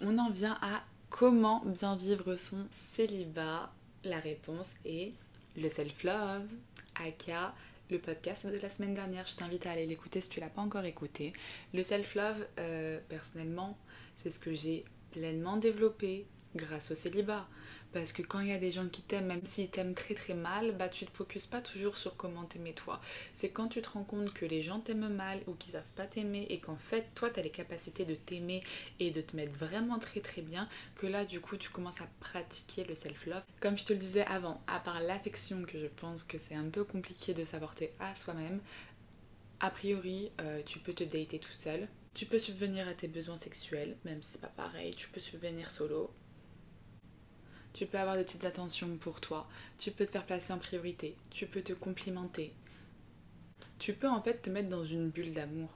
On 0.00 0.18
en 0.18 0.30
vient 0.30 0.58
à 0.62 0.82
comment 1.10 1.62
bien 1.64 1.94
vivre 1.94 2.34
son 2.34 2.66
célibat. 2.70 3.72
La 4.02 4.18
réponse 4.18 4.68
est 4.84 5.12
le 5.56 5.68
self-love, 5.68 6.48
aka 6.96 7.54
le 7.88 8.00
podcast 8.00 8.48
de 8.48 8.58
la 8.58 8.68
semaine 8.68 8.94
dernière. 8.94 9.28
Je 9.28 9.36
t'invite 9.36 9.64
à 9.66 9.70
aller 9.70 9.86
l'écouter 9.86 10.20
si 10.20 10.28
tu 10.28 10.40
l'as 10.40 10.48
pas 10.48 10.60
encore 10.60 10.84
écouté. 10.84 11.32
Le 11.72 11.84
self-love, 11.84 12.46
euh, 12.58 12.98
personnellement, 13.08 13.78
c'est 14.16 14.30
ce 14.30 14.40
que 14.40 14.52
j'ai 14.52 14.84
pleinement 15.16 15.56
développé 15.56 16.26
grâce 16.54 16.90
au 16.90 16.94
célibat. 16.94 17.48
Parce 17.92 18.12
que 18.12 18.20
quand 18.20 18.40
il 18.40 18.48
y 18.48 18.52
a 18.52 18.58
des 18.58 18.70
gens 18.70 18.88
qui 18.88 19.00
t'aiment, 19.00 19.26
même 19.26 19.44
s'ils 19.46 19.70
t'aiment 19.70 19.94
très 19.94 20.14
très 20.14 20.34
mal, 20.34 20.76
bah 20.76 20.90
tu 20.90 21.06
te 21.06 21.16
focuses 21.16 21.46
pas 21.46 21.62
toujours 21.62 21.96
sur 21.96 22.16
comment 22.16 22.44
t'aimer 22.44 22.74
toi. 22.74 23.00
C'est 23.32 23.48
quand 23.48 23.68
tu 23.68 23.80
te 23.80 23.88
rends 23.88 24.04
compte 24.04 24.34
que 24.34 24.44
les 24.44 24.60
gens 24.60 24.80
t'aiment 24.80 25.08
mal 25.08 25.40
ou 25.46 25.54
qu'ils 25.54 25.72
savent 25.72 25.92
pas 25.94 26.04
t'aimer 26.04 26.46
et 26.50 26.58
qu'en 26.58 26.76
fait 26.76 27.06
toi 27.14 27.30
tu 27.30 27.40
as 27.40 27.42
les 27.42 27.50
capacités 27.50 28.04
de 28.04 28.14
t'aimer 28.14 28.62
et 29.00 29.10
de 29.10 29.22
te 29.22 29.34
mettre 29.34 29.56
vraiment 29.56 29.98
très 29.98 30.20
très 30.20 30.42
bien 30.42 30.68
que 30.96 31.06
là 31.06 31.24
du 31.24 31.40
coup 31.40 31.56
tu 31.56 31.70
commences 31.70 32.02
à 32.02 32.08
pratiquer 32.20 32.84
le 32.84 32.94
self-love. 32.94 33.42
Comme 33.60 33.78
je 33.78 33.86
te 33.86 33.94
le 33.94 33.98
disais 33.98 34.26
avant, 34.26 34.60
à 34.66 34.80
part 34.80 35.00
l'affection 35.00 35.62
que 35.62 35.78
je 35.78 35.86
pense 35.86 36.24
que 36.24 36.36
c'est 36.36 36.56
un 36.56 36.68
peu 36.68 36.84
compliqué 36.84 37.32
de 37.32 37.44
s'apporter 37.44 37.92
à 38.00 38.14
soi-même, 38.14 38.60
a 39.60 39.70
priori 39.70 40.30
euh, 40.42 40.60
tu 40.66 40.80
peux 40.80 40.92
te 40.92 41.04
dater 41.04 41.38
tout 41.38 41.52
seul 41.52 41.88
tu 42.16 42.24
peux 42.24 42.38
subvenir 42.38 42.88
à 42.88 42.94
tes 42.94 43.08
besoins 43.08 43.36
sexuels, 43.36 43.94
même 44.06 44.22
si 44.22 44.32
c'est 44.32 44.40
pas 44.40 44.46
pareil, 44.46 44.94
tu 44.94 45.06
peux 45.10 45.20
subvenir 45.20 45.70
solo. 45.70 46.10
Tu 47.74 47.84
peux 47.84 47.98
avoir 47.98 48.16
des 48.16 48.24
petites 48.24 48.46
attentions 48.46 48.96
pour 48.96 49.20
toi, 49.20 49.46
tu 49.78 49.90
peux 49.90 50.06
te 50.06 50.12
faire 50.12 50.24
placer 50.24 50.54
en 50.54 50.58
priorité, 50.58 51.14
tu 51.28 51.44
peux 51.44 51.60
te 51.60 51.74
complimenter. 51.74 52.54
Tu 53.78 53.92
peux 53.92 54.08
en 54.08 54.22
fait 54.22 54.40
te 54.40 54.48
mettre 54.48 54.70
dans 54.70 54.82
une 54.82 55.10
bulle 55.10 55.34
d'amour. 55.34 55.68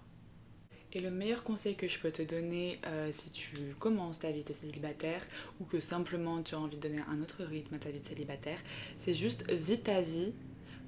Et 0.94 1.03
le 1.03 1.11
meilleur 1.11 1.44
conseil 1.44 1.76
que 1.76 1.88
je 1.88 1.98
peux 1.98 2.11
te 2.11 2.22
donner 2.22 2.81
euh, 2.87 3.12
si 3.12 3.31
tu 3.33 3.74
commences 3.79 4.20
ta 4.20 4.33
vie 4.33 4.42
de 4.42 4.55
célibataire 4.55 5.22
ou 5.61 5.64
que 5.66 5.79
simplement 5.79 6.42
tu 6.42 6.55
as 6.55 6.59
envie 6.59 6.79
de 6.79 6.88
donner 6.88 7.03
un 7.11 7.20
autre 7.20 7.44
rythme 7.44 7.74
à 7.74 7.79
ta 7.79 7.90
vie 7.90 8.00
de 8.00 8.07
célibataire, 8.07 8.61
c'est 8.98 9.12
juste 9.12 9.46
vis 9.50 9.81
ta 9.81 10.00
vie 10.00 10.33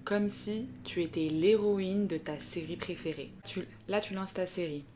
comme 0.02 0.30
si 0.30 0.66
tu 0.82 1.02
étais 1.02 1.28
l'héroïne 1.28 2.06
de 2.06 2.16
ta 2.16 2.38
série 2.38 2.76
préférée. 2.76 3.30
là, 3.86 4.00
tu 4.00 4.14
lances 4.14 4.32
ta 4.32 4.46
série 4.46 4.86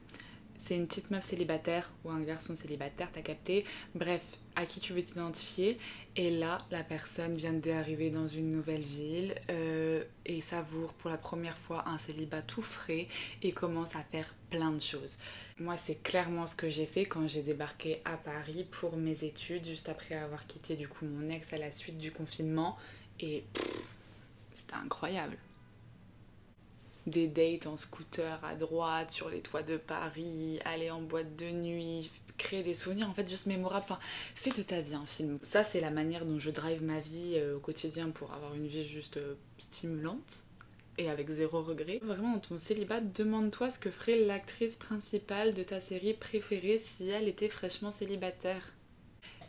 c'est 0.67 0.75
une 0.75 0.89
petite 0.89 1.13
meuf 1.13 1.25
célibataire 1.25 1.89
ou 2.05 2.11
un 2.11 2.21
garçon 2.23 2.57
célibataire, 2.57 3.09
t'as 3.13 3.23
capté. 3.23 3.65
Bref, 3.95 4.23
à 4.57 4.67
qui 4.67 4.81
tu 4.81 4.95
veux 4.95 5.03
t'identifier. 5.05 5.79
Et 6.17 6.31
là, 6.31 6.59
la 6.73 6.83
personne 6.83 7.37
vient 7.37 7.53
d'arriver 7.53 8.11
dans 8.11 8.27
une 8.27 8.51
nouvelle 8.51 8.83
ville 8.83 9.37
euh, 9.51 10.03
et 10.25 10.41
savoure 10.41 10.93
pour 10.95 11.09
la 11.09 11.19
première 11.19 11.57
fois 11.57 11.89
un 11.89 11.99
célibat 11.99 12.43
tout 12.43 12.63
frais 12.63 13.07
et 13.43 13.53
commence 13.53 13.95
à 13.95 14.01
faire 14.01 14.35
plein 14.51 14.73
de 14.73 14.81
choses. 14.81 15.19
Moi, 15.61 15.77
c'est 15.77 16.03
clairement 16.03 16.49
ce 16.49 16.57
que 16.57 16.69
j'ai 16.69 16.87
fait 16.87 17.05
quand 17.05 17.29
j'ai 17.29 17.43
débarqué 17.43 18.01
à 18.05 18.17
Paris 18.17 18.67
pour 18.69 18.97
mes 18.97 19.23
études, 19.23 19.65
juste 19.65 19.89
après 19.89 20.17
avoir 20.17 20.49
quitté 20.49 20.75
du 20.75 20.89
coup 20.89 21.05
mon 21.05 21.31
ex 21.31 21.53
à 21.53 21.59
la 21.59 21.71
suite 21.71 21.99
du 21.99 22.11
confinement. 22.11 22.77
Et 23.21 23.45
c'était 24.53 24.75
incroyable 24.75 25.37
des 27.07 27.29
dates 27.29 27.67
en 27.67 27.77
scooter 27.77 28.45
à 28.45 28.55
droite 28.55 29.11
sur 29.11 29.29
les 29.29 29.41
toits 29.41 29.63
de 29.63 29.77
Paris, 29.77 30.59
aller 30.65 30.91
en 30.91 31.03
boîte 31.03 31.35
de 31.37 31.51
nuit, 31.51 32.11
créer 32.37 32.63
des 32.63 32.75
souvenirs 32.75 33.09
en 33.09 33.15
fait 33.15 33.29
juste 33.29 33.47
mémorables. 33.47 33.85
Enfin, 33.85 33.99
fais 34.35 34.51
de 34.51 34.63
ta 34.63 34.81
vie 34.81 34.95
un 34.95 35.07
film. 35.07 35.39
Ça, 35.43 35.65
c'est 35.65 35.81
la 35.81 35.91
manière 35.91 36.25
dont 36.25 36.39
je 36.39 36.51
drive 36.51 36.83
ma 36.83 37.01
vie 37.01 37.35
euh, 37.37 37.57
au 37.57 37.61
quotidien 37.61 38.11
pour 38.11 38.33
avoir 38.33 38.55
une 38.55 38.67
vie 38.67 38.87
juste 38.87 39.17
euh, 39.17 39.35
stimulante 39.59 40.41
et 40.99 41.11
avec 41.11 41.29
zéro 41.29 41.63
regret. 41.63 42.01
Vraiment, 42.03 42.35
dans 42.35 42.41
ton 42.41 42.59
célibat, 42.59 43.01
demande-toi 43.01 43.71
ce 43.71 43.79
que 43.79 43.91
ferait 43.91 44.19
l'actrice 44.21 44.77
principale 44.77 45.55
de 45.55 45.63
ta 45.63 45.81
série 45.81 46.15
préférée 46.15 46.79
si 46.79 47.09
elle 47.09 47.29
était 47.29 47.49
fraîchement 47.49 47.93
célibataire. 47.93 48.73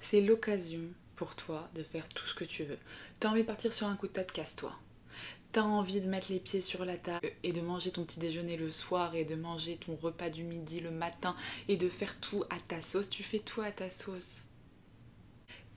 C'est 0.01 0.21
l'occasion 0.21 0.81
pour 1.15 1.35
toi 1.35 1.69
de 1.73 1.83
faire 1.83 2.07
tout 2.09 2.25
ce 2.27 2.35
que 2.35 2.43
tu 2.43 2.63
veux. 2.63 2.77
T'as 3.19 3.29
envie 3.29 3.41
de 3.41 3.47
partir 3.47 3.73
sur 3.73 3.87
un 3.87 3.95
coup 3.95 4.07
de 4.07 4.13
tête, 4.13 4.31
casse-toi 4.31 4.77
t'as 5.51 5.63
envie 5.63 6.01
de 6.01 6.07
mettre 6.07 6.31
les 6.31 6.39
pieds 6.39 6.61
sur 6.61 6.85
la 6.85 6.97
table 6.97 7.31
et 7.43 7.53
de 7.53 7.61
manger 7.61 7.91
ton 7.91 8.03
petit 8.03 8.19
déjeuner 8.19 8.57
le 8.57 8.71
soir 8.71 9.15
et 9.15 9.25
de 9.25 9.35
manger 9.35 9.77
ton 9.77 9.95
repas 9.95 10.29
du 10.29 10.43
midi 10.43 10.79
le 10.79 10.91
matin 10.91 11.35
et 11.67 11.77
de 11.77 11.89
faire 11.89 12.19
tout 12.19 12.43
à 12.49 12.57
ta 12.67 12.81
sauce, 12.81 13.09
tu 13.09 13.23
fais 13.23 13.39
tout 13.39 13.61
à 13.61 13.71
ta 13.71 13.89
sauce. 13.89 14.43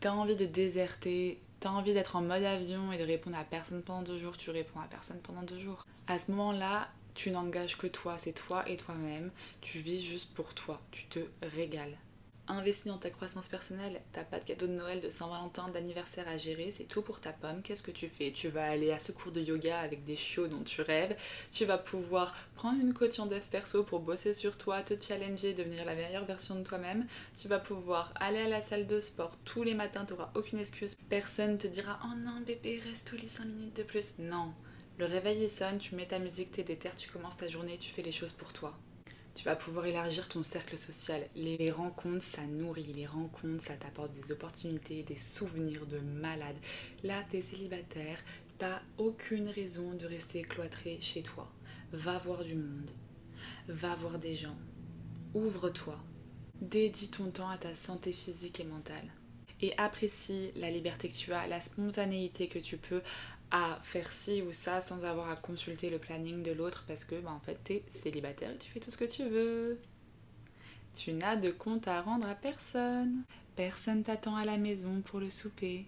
T'as 0.00 0.12
envie 0.12 0.36
de 0.36 0.46
déserter, 0.46 1.40
t'as 1.60 1.70
envie 1.70 1.92
d'être 1.92 2.16
en 2.16 2.22
mode 2.22 2.44
avion 2.44 2.92
et 2.92 2.98
de 2.98 3.04
répondre 3.04 3.36
à 3.36 3.44
personne 3.44 3.82
pendant 3.82 4.02
deux 4.02 4.18
jours, 4.18 4.36
tu 4.36 4.50
réponds 4.50 4.80
à 4.80 4.86
personne 4.86 5.20
pendant 5.22 5.42
deux 5.42 5.58
jours. 5.58 5.86
À 6.06 6.18
ce 6.18 6.30
moment-là, 6.32 6.88
tu 7.14 7.30
n'engages 7.30 7.76
que 7.76 7.86
toi, 7.86 8.16
c'est 8.18 8.32
toi 8.32 8.68
et 8.68 8.76
toi-même, 8.76 9.30
tu 9.60 9.78
vis 9.78 10.02
juste 10.02 10.34
pour 10.34 10.54
toi, 10.54 10.80
tu 10.90 11.06
te 11.06 11.20
régales 11.42 11.96
investis 12.48 12.86
dans 12.86 12.98
ta 12.98 13.10
croissance 13.10 13.48
personnelle. 13.48 14.00
T'as 14.12 14.24
pas 14.24 14.38
de 14.40 14.44
cadeau 14.44 14.66
de 14.66 14.72
Noël, 14.72 15.00
de 15.00 15.08
Saint-Valentin, 15.08 15.68
d'anniversaire 15.68 16.28
à 16.28 16.36
gérer, 16.36 16.70
c'est 16.70 16.84
tout 16.84 17.02
pour 17.02 17.20
ta 17.20 17.32
pomme. 17.32 17.62
Qu'est-ce 17.62 17.82
que 17.82 17.90
tu 17.90 18.08
fais? 18.08 18.32
Tu 18.32 18.48
vas 18.48 18.68
aller 18.68 18.90
à 18.90 18.98
ce 18.98 19.12
cours 19.12 19.32
de 19.32 19.40
yoga 19.40 19.78
avec 19.78 20.04
des 20.04 20.16
chiots 20.16 20.48
dont 20.48 20.62
tu 20.62 20.82
rêves. 20.82 21.16
Tu 21.52 21.64
vas 21.64 21.78
pouvoir 21.78 22.34
prendre 22.54 22.80
une 22.80 22.94
coach 22.94 23.18
en 23.18 23.26
dev 23.26 23.42
perso 23.50 23.84
pour 23.84 24.00
bosser 24.00 24.34
sur 24.34 24.58
toi, 24.58 24.82
te 24.82 24.94
challenger, 25.00 25.54
devenir 25.54 25.84
la 25.84 25.94
meilleure 25.94 26.24
version 26.24 26.56
de 26.56 26.64
toi-même. 26.64 27.06
Tu 27.40 27.48
vas 27.48 27.58
pouvoir 27.58 28.12
aller 28.16 28.40
à 28.40 28.48
la 28.48 28.60
salle 28.60 28.86
de 28.86 29.00
sport 29.00 29.36
tous 29.44 29.62
les 29.62 29.74
matins, 29.74 30.04
t'auras 30.04 30.30
aucune 30.34 30.58
excuse. 30.58 30.96
Personne 31.08 31.58
te 31.58 31.66
dira 31.66 31.98
Oh 32.04 32.16
non, 32.24 32.40
bébé, 32.46 32.80
reste 32.86 33.12
au 33.12 33.16
lit 33.16 33.28
5 33.28 33.44
minutes 33.44 33.76
de 33.76 33.82
plus. 33.82 34.18
Non 34.18 34.52
Le 34.98 35.06
réveil 35.06 35.48
sonne, 35.48 35.78
tu 35.78 35.94
mets 35.94 36.06
ta 36.06 36.18
musique, 36.18 36.52
t'es 36.52 36.62
déter, 36.62 36.90
tu 36.96 37.10
commences 37.10 37.36
ta 37.36 37.48
journée, 37.48 37.78
tu 37.78 37.90
fais 37.90 38.02
les 38.02 38.12
choses 38.12 38.32
pour 38.32 38.52
toi. 38.52 38.76
Tu 39.40 39.46
vas 39.46 39.56
pouvoir 39.56 39.86
élargir 39.86 40.28
ton 40.28 40.42
cercle 40.42 40.76
social. 40.76 41.26
Les 41.34 41.70
rencontres, 41.70 42.22
ça 42.22 42.42
nourrit. 42.42 42.92
Les 42.94 43.06
rencontres, 43.06 43.64
ça 43.64 43.72
t'apporte 43.72 44.12
des 44.12 44.32
opportunités, 44.32 45.02
des 45.02 45.16
souvenirs 45.16 45.86
de 45.86 45.98
malade. 45.98 46.56
Là, 47.04 47.22
t'es 47.26 47.40
célibataire, 47.40 48.18
t'as 48.58 48.82
aucune 48.98 49.48
raison 49.48 49.94
de 49.94 50.04
rester 50.04 50.42
cloîtré 50.42 50.98
chez 51.00 51.22
toi. 51.22 51.50
Va 51.90 52.18
voir 52.18 52.44
du 52.44 52.54
monde. 52.54 52.90
Va 53.66 53.94
voir 53.94 54.18
des 54.18 54.34
gens. 54.34 54.58
Ouvre-toi. 55.32 55.98
Dédie 56.60 57.08
ton 57.08 57.30
temps 57.30 57.48
à 57.48 57.56
ta 57.56 57.74
santé 57.74 58.12
physique 58.12 58.60
et 58.60 58.64
mentale. 58.64 59.10
Et 59.62 59.72
apprécie 59.78 60.50
la 60.54 60.70
liberté 60.70 61.08
que 61.08 61.16
tu 61.16 61.32
as, 61.32 61.46
la 61.46 61.62
spontanéité 61.62 62.46
que 62.46 62.58
tu 62.58 62.76
peux 62.76 63.00
à 63.50 63.78
faire 63.82 64.12
ci 64.12 64.42
ou 64.42 64.52
ça 64.52 64.80
sans 64.80 65.04
avoir 65.04 65.28
à 65.28 65.36
consulter 65.36 65.90
le 65.90 65.98
planning 65.98 66.42
de 66.42 66.52
l'autre 66.52 66.84
parce 66.86 67.04
que 67.04 67.16
bah, 67.16 67.32
en 67.32 67.40
fait 67.40 67.58
t'es 67.64 67.82
célibataire 67.90 68.50
et 68.50 68.58
tu 68.58 68.70
fais 68.70 68.80
tout 68.80 68.90
ce 68.90 68.96
que 68.96 69.04
tu 69.04 69.24
veux. 69.28 69.78
Tu 70.94 71.12
n'as 71.12 71.36
de 71.36 71.50
compte 71.50 71.88
à 71.88 72.02
rendre 72.02 72.26
à 72.26 72.34
personne. 72.34 73.22
Personne 73.56 74.02
t'attend 74.02 74.36
à 74.36 74.44
la 74.44 74.56
maison 74.56 75.00
pour 75.02 75.20
le 75.20 75.30
souper. 75.30 75.86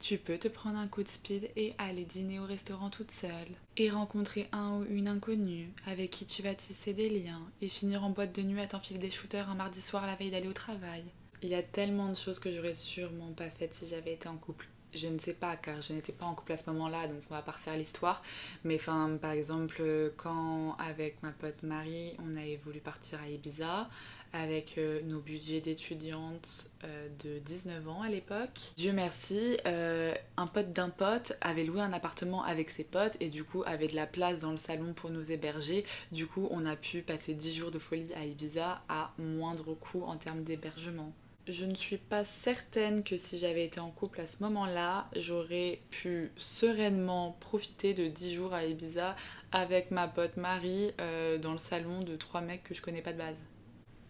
Tu 0.00 0.18
peux 0.18 0.36
te 0.36 0.48
prendre 0.48 0.78
un 0.78 0.88
coup 0.88 1.02
de 1.02 1.08
speed 1.08 1.50
et 1.54 1.74
aller 1.78 2.04
dîner 2.04 2.40
au 2.40 2.44
restaurant 2.44 2.90
toute 2.90 3.12
seule. 3.12 3.30
Et 3.76 3.88
rencontrer 3.88 4.48
un 4.50 4.78
ou 4.78 4.84
une 4.90 5.08
inconnue 5.08 5.70
avec 5.86 6.10
qui 6.10 6.26
tu 6.26 6.42
vas 6.42 6.54
tisser 6.54 6.92
des 6.92 7.08
liens 7.08 7.42
et 7.60 7.68
finir 7.68 8.04
en 8.04 8.10
boîte 8.10 8.34
de 8.34 8.42
nuit 8.42 8.60
à 8.60 8.66
t'enfiler 8.66 8.98
des 8.98 9.10
shooters 9.10 9.48
un 9.48 9.54
mardi 9.54 9.80
soir 9.80 10.06
la 10.06 10.16
veille 10.16 10.32
d'aller 10.32 10.48
au 10.48 10.52
travail. 10.52 11.04
Il 11.42 11.48
y 11.48 11.54
a 11.54 11.62
tellement 11.62 12.08
de 12.08 12.16
choses 12.16 12.40
que 12.40 12.54
j'aurais 12.54 12.74
sûrement 12.74 13.32
pas 13.32 13.50
faites 13.50 13.74
si 13.74 13.88
j'avais 13.88 14.14
été 14.14 14.28
en 14.28 14.36
couple 14.36 14.68
je 14.94 15.08
ne 15.08 15.18
sais 15.18 15.34
pas 15.34 15.56
car 15.56 15.80
je 15.82 15.92
n'étais 15.92 16.12
pas 16.12 16.26
en 16.26 16.34
couple 16.34 16.52
à 16.52 16.56
ce 16.56 16.70
moment-là 16.70 17.08
donc 17.08 17.22
on 17.30 17.34
va 17.34 17.42
pas 17.42 17.52
refaire 17.52 17.76
l'histoire 17.76 18.22
mais 18.64 18.76
enfin 18.76 19.18
par 19.20 19.32
exemple 19.32 19.82
quand 20.16 20.76
avec 20.78 21.22
ma 21.22 21.30
pote 21.30 21.62
Marie 21.62 22.16
on 22.18 22.34
avait 22.34 22.60
voulu 22.62 22.80
partir 22.80 23.20
à 23.20 23.28
Ibiza 23.28 23.88
avec 24.32 24.78
euh, 24.78 25.00
nos 25.04 25.20
budgets 25.20 25.60
d'étudiantes 25.60 26.70
euh, 26.84 27.08
de 27.22 27.38
19 27.38 27.88
ans 27.88 28.02
à 28.02 28.08
l'époque. 28.08 28.72
Dieu 28.76 28.92
merci, 28.92 29.58
euh, 29.66 30.14
un 30.36 30.46
pote 30.46 30.72
d'un 30.72 30.88
pote 30.88 31.34
avait 31.40 31.64
loué 31.64 31.80
un 31.80 31.92
appartement 31.92 32.42
avec 32.44 32.70
ses 32.70 32.84
potes 32.84 33.16
et 33.20 33.28
du 33.28 33.44
coup 33.44 33.62
avait 33.66 33.88
de 33.88 33.94
la 33.94 34.06
place 34.06 34.40
dans 34.40 34.50
le 34.50 34.58
salon 34.58 34.94
pour 34.94 35.10
nous 35.10 35.30
héberger. 35.30 35.84
Du 36.12 36.26
coup 36.26 36.48
on 36.50 36.64
a 36.64 36.76
pu 36.76 37.02
passer 37.02 37.34
10 37.34 37.54
jours 37.54 37.70
de 37.70 37.78
folie 37.78 38.12
à 38.14 38.24
Ibiza 38.24 38.82
à 38.88 39.12
moindre 39.18 39.74
coût 39.74 40.02
en 40.04 40.16
termes 40.16 40.42
d'hébergement 40.42 41.12
je 41.48 41.64
ne 41.64 41.74
suis 41.74 41.96
pas 41.96 42.24
certaine 42.24 43.02
que 43.02 43.16
si 43.16 43.38
j'avais 43.38 43.64
été 43.64 43.80
en 43.80 43.90
couple 43.90 44.20
à 44.20 44.26
ce 44.26 44.42
moment-là, 44.42 45.08
j'aurais 45.16 45.80
pu 45.90 46.30
sereinement 46.36 47.36
profiter 47.40 47.94
de 47.94 48.06
10 48.06 48.34
jours 48.34 48.54
à 48.54 48.64
Ibiza 48.64 49.16
avec 49.50 49.90
ma 49.90 50.08
pote 50.08 50.36
Marie 50.36 50.92
euh, 51.00 51.38
dans 51.38 51.52
le 51.52 51.58
salon 51.58 52.00
de 52.00 52.16
trois 52.16 52.40
mecs 52.40 52.62
que 52.64 52.74
je 52.74 52.82
connais 52.82 53.02
pas 53.02 53.12
de 53.12 53.18
base. 53.18 53.42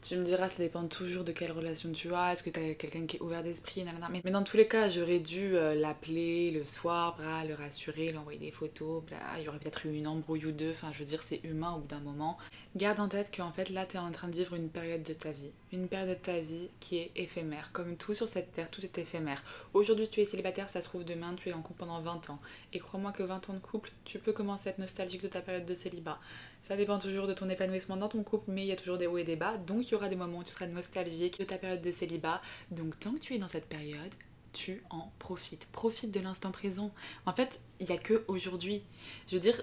Tu 0.03 0.17
me 0.17 0.25
diras, 0.25 0.49
ça 0.49 0.65
dépend 0.65 0.85
toujours 0.89 1.23
de 1.23 1.31
quelle 1.31 1.53
relation 1.53 1.93
tu 1.93 2.13
as. 2.13 2.33
Est-ce 2.33 2.43
que 2.43 2.51
tu 2.51 2.59
as 2.59 2.75
quelqu'un 2.75 3.07
qui 3.07 3.19
est 3.19 3.21
ouvert 3.21 3.45
d'esprit 3.45 3.85
mais, 4.11 4.33
dans 4.33 4.43
tous 4.43 4.57
les 4.57 4.67
cas, 4.67 4.89
j'aurais 4.89 5.21
dû 5.21 5.57
euh, 5.57 5.75
l'appeler 5.75 6.51
le 6.51 6.65
soir, 6.65 7.17
le 7.47 7.55
rassurer, 7.55 8.11
lui 8.11 8.19
envoyer 8.19 8.41
des 8.41 8.51
photos. 8.51 9.05
Il 9.39 9.45
y 9.45 9.49
aurait 9.49 9.61
peut-être 9.61 9.87
eu 9.87 9.95
une 9.95 10.09
embrouille 10.09 10.47
ou 10.47 10.53
deux. 10.53 10.73
Enfin, 10.73 10.91
je 10.93 10.99
veux 10.99 11.05
dire, 11.05 11.23
c'est 11.23 11.41
humain 11.45 11.75
au 11.77 11.79
bout 11.79 11.87
d'un 11.87 12.01
moment. 12.01 12.37
Garde 12.75 13.01
en 13.01 13.09
tête 13.09 13.31
qu'en 13.37 13.53
fait, 13.53 13.69
là, 13.69 13.87
tu 13.87 13.97
es 13.97 14.01
en 14.01 14.11
train 14.11 14.29
de 14.29 14.35
vivre 14.35 14.55
une 14.55 14.71
période 14.71 15.03
de 15.03 15.13
ta 15.13 15.31
vie. 15.31 15.53
Une 15.73 15.89
période 15.89 16.09
de 16.09 16.15
ta 16.15 16.39
vie 16.39 16.69
qui 16.81 16.99
est 16.99 17.11
éphémère. 17.17 17.71
Comme 17.73 17.97
tout 17.97 18.15
sur 18.15 18.29
cette 18.29 18.53
terre, 18.53 18.71
tout 18.71 18.83
est 18.83 18.99
éphémère. 18.99 19.43
Aujourd'hui, 19.73 20.09
tu 20.09 20.21
es 20.21 20.25
célibataire, 20.25 20.69
ça 20.69 20.81
se 20.81 20.87
trouve 20.87 21.05
demain, 21.05 21.35
tu 21.35 21.51
es 21.51 21.53
en 21.53 21.63
couple 21.63 21.81
pendant 21.81 22.01
20 22.01 22.31
ans. 22.31 22.41
Et 22.73 22.79
crois-moi 22.79 23.13
que 23.13 23.23
20 23.23 23.51
ans 23.51 23.55
de 23.55 23.59
couple, 23.59 23.93
tu 24.05 24.19
peux 24.19 24.33
commencer 24.33 24.69
à 24.69 24.73
être 24.73 24.79
nostalgique 24.79 25.23
de 25.23 25.29
ta 25.29 25.43
période 25.43 25.67
de 25.67 25.75
célibat. 25.75 26.19
Ça 26.63 26.77
dépend 26.77 26.99
toujours 26.99 27.27
de 27.27 27.35
ton 27.35 27.49
épanouissement 27.49 27.97
dans 27.97 28.09
ton 28.09 28.23
couple, 28.23 28.51
mais 28.53 28.63
il 28.63 28.69
y 28.69 28.73
a 28.73 28.77
toujours 28.77 28.97
des 28.97 29.07
hauts 29.07 29.19
et 29.19 29.25
des 29.25 29.37
bas. 29.37 29.59
Il 29.93 29.97
y 29.97 29.99
aura 29.99 30.09
des 30.09 30.17
moments 30.17 30.39
où 30.39 30.43
tu 30.43 30.51
seras 30.51 30.67
nostalgique 30.67 31.39
de 31.39 31.45
ta 31.45 31.59
période 31.59 31.83
de 31.83 31.91
célibat. 31.91 32.41
Donc, 32.71 32.99
tant 32.99 33.13
que 33.13 33.19
tu 33.19 33.35
es 33.35 33.39
dans 33.39 33.49
cette 33.49 33.69
période, 33.69 34.15
tu 34.55 34.83
en 34.89 35.13
profites. 35.19 35.69
Profite 35.71 36.11
de 36.11 36.21
l'instant 36.21 36.51
présent. 36.51 36.95
En 37.27 37.35
fait, 37.35 37.61
il 37.79 37.87
n'y 37.87 37.93
a 37.93 37.99
que 37.99 38.25
aujourd'hui. 38.27 38.83
Je 39.29 39.35
veux 39.35 39.41
dire, 39.41 39.61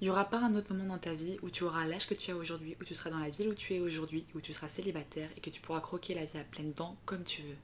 il 0.00 0.04
n'y 0.04 0.10
aura 0.10 0.24
pas 0.24 0.38
un 0.38 0.54
autre 0.54 0.72
moment 0.72 0.94
dans 0.94 0.98
ta 0.98 1.12
vie 1.12 1.36
où 1.42 1.50
tu 1.50 1.64
auras 1.64 1.84
l'âge 1.84 2.06
que 2.06 2.14
tu 2.14 2.30
as 2.30 2.36
aujourd'hui, 2.36 2.76
où 2.80 2.84
tu 2.84 2.94
seras 2.94 3.10
dans 3.10 3.18
la 3.18 3.28
ville 3.28 3.48
où 3.48 3.54
tu 3.54 3.74
es 3.74 3.80
aujourd'hui, 3.80 4.24
où 4.34 4.40
tu 4.40 4.54
seras 4.54 4.70
célibataire 4.70 5.28
et 5.36 5.40
que 5.42 5.50
tu 5.50 5.60
pourras 5.60 5.80
croquer 5.80 6.14
la 6.14 6.24
vie 6.24 6.38
à 6.38 6.44
pleines 6.44 6.72
dents 6.72 6.96
comme 7.04 7.24
tu 7.24 7.42
veux. 7.42 7.56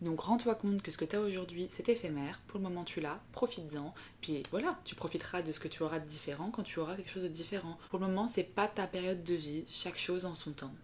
Donc 0.00 0.20
rends-toi 0.20 0.54
compte 0.54 0.82
que 0.82 0.90
ce 0.90 0.96
que 0.96 1.04
tu 1.04 1.16
as 1.16 1.20
aujourd'hui, 1.20 1.66
c'est 1.70 1.88
éphémère. 1.88 2.40
Pour 2.46 2.58
le 2.58 2.64
moment, 2.64 2.84
tu 2.84 3.00
l'as, 3.00 3.20
profites-en. 3.32 3.94
Puis 4.20 4.42
voilà, 4.50 4.78
tu 4.84 4.94
profiteras 4.94 5.42
de 5.42 5.52
ce 5.52 5.60
que 5.60 5.68
tu 5.68 5.82
auras 5.82 5.98
de 5.98 6.06
différent 6.06 6.50
quand 6.50 6.62
tu 6.62 6.78
auras 6.78 6.96
quelque 6.96 7.10
chose 7.10 7.22
de 7.22 7.28
différent. 7.28 7.78
Pour 7.90 7.98
le 7.98 8.06
moment, 8.06 8.26
c'est 8.26 8.44
pas 8.44 8.66
ta 8.66 8.86
période 8.86 9.22
de 9.22 9.34
vie, 9.34 9.64
chaque 9.68 9.98
chose 9.98 10.24
en 10.24 10.34
son 10.34 10.52
temps. 10.52 10.74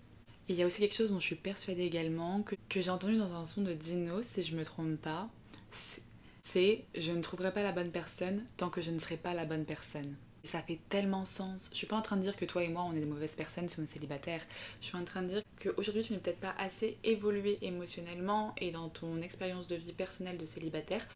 il 0.48 0.57
y 0.57 0.62
a 0.62 0.66
aussi 0.66 0.81
quelque 0.81 0.94
chose 0.94 1.11
dont 1.11 1.20
je 1.20 1.26
suis 1.26 1.37
persuadée 1.37 1.83
également, 1.83 2.42
que, 2.42 2.55
que 2.68 2.81
j'ai 2.81 2.90
entendu 2.90 3.16
dans 3.16 3.35
un 3.35 3.46
son 3.46 3.62
de 3.62 3.72
Dino, 3.72 4.22
si 4.22 4.42
je 4.42 4.55
me 4.55 4.64
trompe 4.64 4.96
pas. 4.96 5.29
C'est 6.42 6.85
je 6.94 7.11
ne 7.11 7.22
trouverai 7.22 7.52
pas 7.52 7.62
la 7.62 7.72
bonne 7.72 7.90
personne 7.90 8.44
tant 8.57 8.70
que 8.70 8.81
je 8.81 8.90
ne 8.90 8.98
serai 8.98 9.16
pas 9.16 9.35
la 9.35 9.44
bonne 9.44 9.64
personne 9.64 10.16
ça 10.47 10.63
fait 10.63 10.79
tellement 10.89 11.25
sens. 11.25 11.69
Je 11.73 11.77
suis 11.77 11.87
pas 11.87 11.97
en 11.97 12.03
train 12.03 12.17
de 12.17 12.23
dire 12.23 12.37
que 12.37 12.45
toi 12.45 12.63
et 12.63 12.69
moi 12.69 12.83
on 12.85 12.95
est 12.95 13.01
des 13.01 13.07
mauvaises 13.07 13.37
personnes 13.37 13.69
si 13.69 13.79
on 13.81 13.83
est 13.83 13.87
célibataire. 13.87 14.41
Je 14.81 14.87
suis 14.87 14.97
en 14.97 15.05
train 15.05 15.23
de 15.23 15.29
dire 15.29 15.43
qu'aujourd'hui 15.61 16.03
tu 16.03 16.13
n'es 16.13 16.19
peut-être 16.19 16.41
pas 16.41 16.55
assez 16.59 16.99
évolué 17.05 17.59
émotionnellement 17.63 18.55
et 18.59 18.71
dans 18.71 18.89
ton 18.89 19.21
expérience 19.23 19.69
de 19.69 19.77
vie 19.77 19.93
personnelle 19.93 20.39
de 20.39 20.47
célibataire 20.47 21.07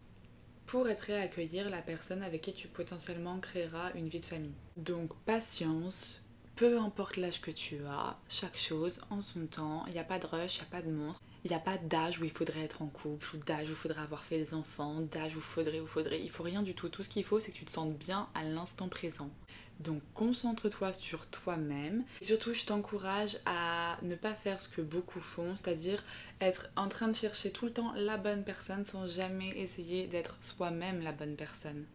pour 0.66 0.88
être 0.88 1.00
prêt 1.00 1.20
à 1.20 1.22
accueillir 1.22 1.68
la 1.68 1.82
personne 1.82 2.22
avec 2.22 2.42
qui 2.42 2.52
tu 2.52 2.68
potentiellement 2.68 3.40
créeras 3.40 3.90
une 3.96 4.08
vie 4.08 4.20
de 4.20 4.24
famille. 4.24 4.54
Donc 4.76 5.14
patience, 5.24 6.19
peu 6.60 6.76
importe 6.76 7.16
l'âge 7.16 7.40
que 7.40 7.50
tu 7.50 7.78
as, 7.86 8.18
chaque 8.28 8.58
chose 8.58 9.00
en 9.08 9.22
son 9.22 9.46
temps, 9.46 9.82
il 9.86 9.94
n'y 9.94 9.98
a 9.98 10.04
pas 10.04 10.18
de 10.18 10.26
rush, 10.26 10.58
il 10.58 10.60
n'y 10.60 10.66
a 10.66 10.70
pas 10.70 10.82
de 10.82 10.90
montre. 10.90 11.18
Il 11.42 11.50
n'y 11.50 11.56
a 11.56 11.58
pas 11.58 11.78
d'âge 11.78 12.20
où 12.20 12.24
il 12.24 12.30
faudrait 12.30 12.60
être 12.60 12.82
en 12.82 12.88
couple, 12.88 13.34
ou 13.34 13.38
d'âge 13.38 13.70
où 13.70 13.72
il 13.72 13.76
faudrait 13.76 14.02
avoir 14.02 14.22
fait 14.22 14.36
des 14.36 14.52
enfants, 14.52 15.00
d'âge 15.00 15.34
où 15.36 15.38
il 15.38 15.42
faudrait, 15.42 15.80
ou 15.80 15.86
faudrait. 15.86 16.20
Il 16.20 16.30
faut 16.30 16.42
rien 16.42 16.60
du 16.60 16.74
tout. 16.74 16.90
Tout 16.90 17.02
ce 17.02 17.08
qu'il 17.08 17.24
faut, 17.24 17.40
c'est 17.40 17.50
que 17.50 17.56
tu 17.56 17.64
te 17.64 17.72
sentes 17.72 17.96
bien 17.96 18.28
à 18.34 18.42
l'instant 18.42 18.90
présent. 18.90 19.30
Donc 19.78 20.02
concentre-toi 20.12 20.92
sur 20.92 21.26
toi-même. 21.28 22.04
Surtout, 22.20 22.52
je 22.52 22.66
t'encourage 22.66 23.38
à 23.46 23.96
ne 24.02 24.14
pas 24.14 24.34
faire 24.34 24.60
ce 24.60 24.68
que 24.68 24.82
beaucoup 24.82 25.20
font, 25.20 25.56
c'est-à-dire 25.56 26.04
être 26.42 26.68
en 26.76 26.88
train 26.88 27.08
de 27.08 27.16
chercher 27.16 27.52
tout 27.52 27.64
le 27.64 27.72
temps 27.72 27.94
la 27.96 28.18
bonne 28.18 28.44
personne 28.44 28.84
sans 28.84 29.06
jamais 29.06 29.48
essayer 29.56 30.08
d'être 30.08 30.36
soi-même 30.44 31.00
la 31.00 31.12
bonne 31.12 31.36
personne. 31.36 31.86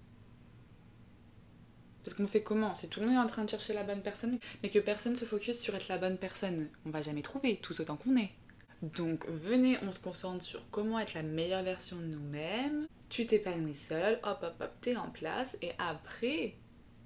Parce 2.05 2.15
qu'on 2.15 2.27
fait 2.27 2.43
comment 2.43 2.75
Si 2.75 2.87
tout 2.87 2.99
le 2.99 3.07
monde 3.07 3.15
est 3.15 3.19
en 3.19 3.25
train 3.25 3.43
de 3.43 3.49
chercher 3.49 3.73
la 3.73 3.81
bonne 3.81 4.01
personne, 4.01 4.37
mais 4.61 4.69
que 4.69 4.77
personne 4.77 5.15
se 5.15 5.25
focus 5.25 5.59
sur 5.59 5.73
être 5.73 5.87
la 5.89 5.97
bonne 5.97 6.17
personne, 6.17 6.69
on 6.85 6.91
va 6.91 7.01
jamais 7.01 7.23
trouver, 7.23 7.57
tout 7.57 7.81
autant 7.81 7.97
qu'on 7.97 8.15
est. 8.15 8.29
Donc 8.83 9.27
venez, 9.27 9.79
on 9.81 9.91
se 9.91 9.99
concentre 9.99 10.43
sur 10.43 10.69
comment 10.69 10.99
être 10.99 11.15
la 11.15 11.23
meilleure 11.23 11.63
version 11.63 11.97
de 11.97 12.03
nous-mêmes. 12.03 12.87
Tu 13.09 13.25
t'épanouis 13.25 13.73
seul, 13.73 14.19
hop 14.23 14.37
hop 14.43 14.53
hop, 14.61 14.71
t'es 14.81 14.95
en 14.95 15.09
place 15.09 15.57
et 15.63 15.71
après, 15.79 16.53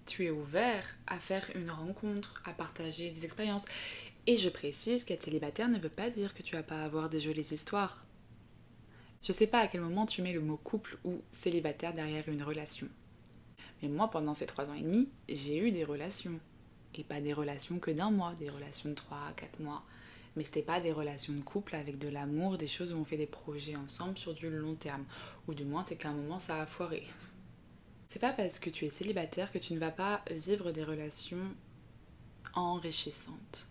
tu 0.05 0.25
es 0.25 0.31
ouvert 0.31 0.83
à 1.07 1.17
faire 1.17 1.49
une 1.55 1.71
rencontre, 1.71 2.43
à 2.45 2.51
partager 2.51 3.09
des 3.11 3.23
expériences. 3.23 3.65
Et 4.27 4.35
je 4.35 4.49
précise 4.49 5.05
qu'être 5.05 5.23
célibataire 5.23 5.69
ne 5.69 5.79
veut 5.79 5.87
pas 5.87 6.09
dire 6.09 6.33
que 6.33 6.43
tu 6.43 6.57
vas 6.57 6.63
pas 6.63 6.83
avoir 6.83 7.09
des 7.09 7.21
jolies 7.21 7.53
histoires. 7.53 8.05
Je 9.23 9.31
sais 9.31 9.47
pas 9.47 9.59
à 9.59 9.67
quel 9.67 9.79
moment 9.79 10.05
tu 10.05 10.21
mets 10.21 10.33
le 10.33 10.41
mot 10.41 10.57
couple 10.57 10.97
ou 11.05 11.21
célibataire 11.31 11.93
derrière 11.93 12.27
une 12.27 12.43
relation. 12.43 12.89
Mais 13.81 13.89
moi, 13.89 14.09
pendant 14.09 14.33
ces 14.33 14.45
trois 14.45 14.69
ans 14.69 14.73
et 14.73 14.81
demi, 14.81 15.09
j'ai 15.27 15.57
eu 15.57 15.71
des 15.71 15.83
relations. 15.83 16.39
Et 16.95 17.03
pas 17.03 17.21
des 17.21 17.33
relations 17.33 17.79
que 17.79 17.91
d'un 17.91 18.11
mois, 18.11 18.33
des 18.33 18.49
relations 18.49 18.89
de 18.89 18.95
trois 18.95 19.27
à 19.29 19.33
quatre 19.33 19.59
mois 19.59 19.83
mais 20.35 20.43
c'était 20.43 20.61
pas 20.61 20.79
des 20.79 20.91
relations 20.91 21.33
de 21.33 21.41
couple 21.41 21.75
avec 21.75 21.97
de 21.97 22.07
l'amour, 22.07 22.57
des 22.57 22.67
choses 22.67 22.93
où 22.93 22.97
on 22.97 23.05
fait 23.05 23.17
des 23.17 23.25
projets 23.25 23.75
ensemble 23.75 24.17
sur 24.17 24.33
du 24.33 24.49
long 24.49 24.75
terme. 24.75 25.05
Ou 25.47 25.53
du 25.53 25.65
moins, 25.65 25.83
c'est 25.87 25.95
qu'à 25.95 26.09
un 26.09 26.13
moment, 26.13 26.39
ça 26.39 26.61
a 26.61 26.65
foiré. 26.65 27.05
C'est 28.07 28.19
pas 28.19 28.31
parce 28.31 28.59
que 28.59 28.69
tu 28.69 28.85
es 28.85 28.89
célibataire 28.89 29.51
que 29.51 29.57
tu 29.57 29.73
ne 29.73 29.79
vas 29.79 29.91
pas 29.91 30.23
vivre 30.31 30.71
des 30.71 30.83
relations 30.83 31.53
enrichissantes. 32.53 33.67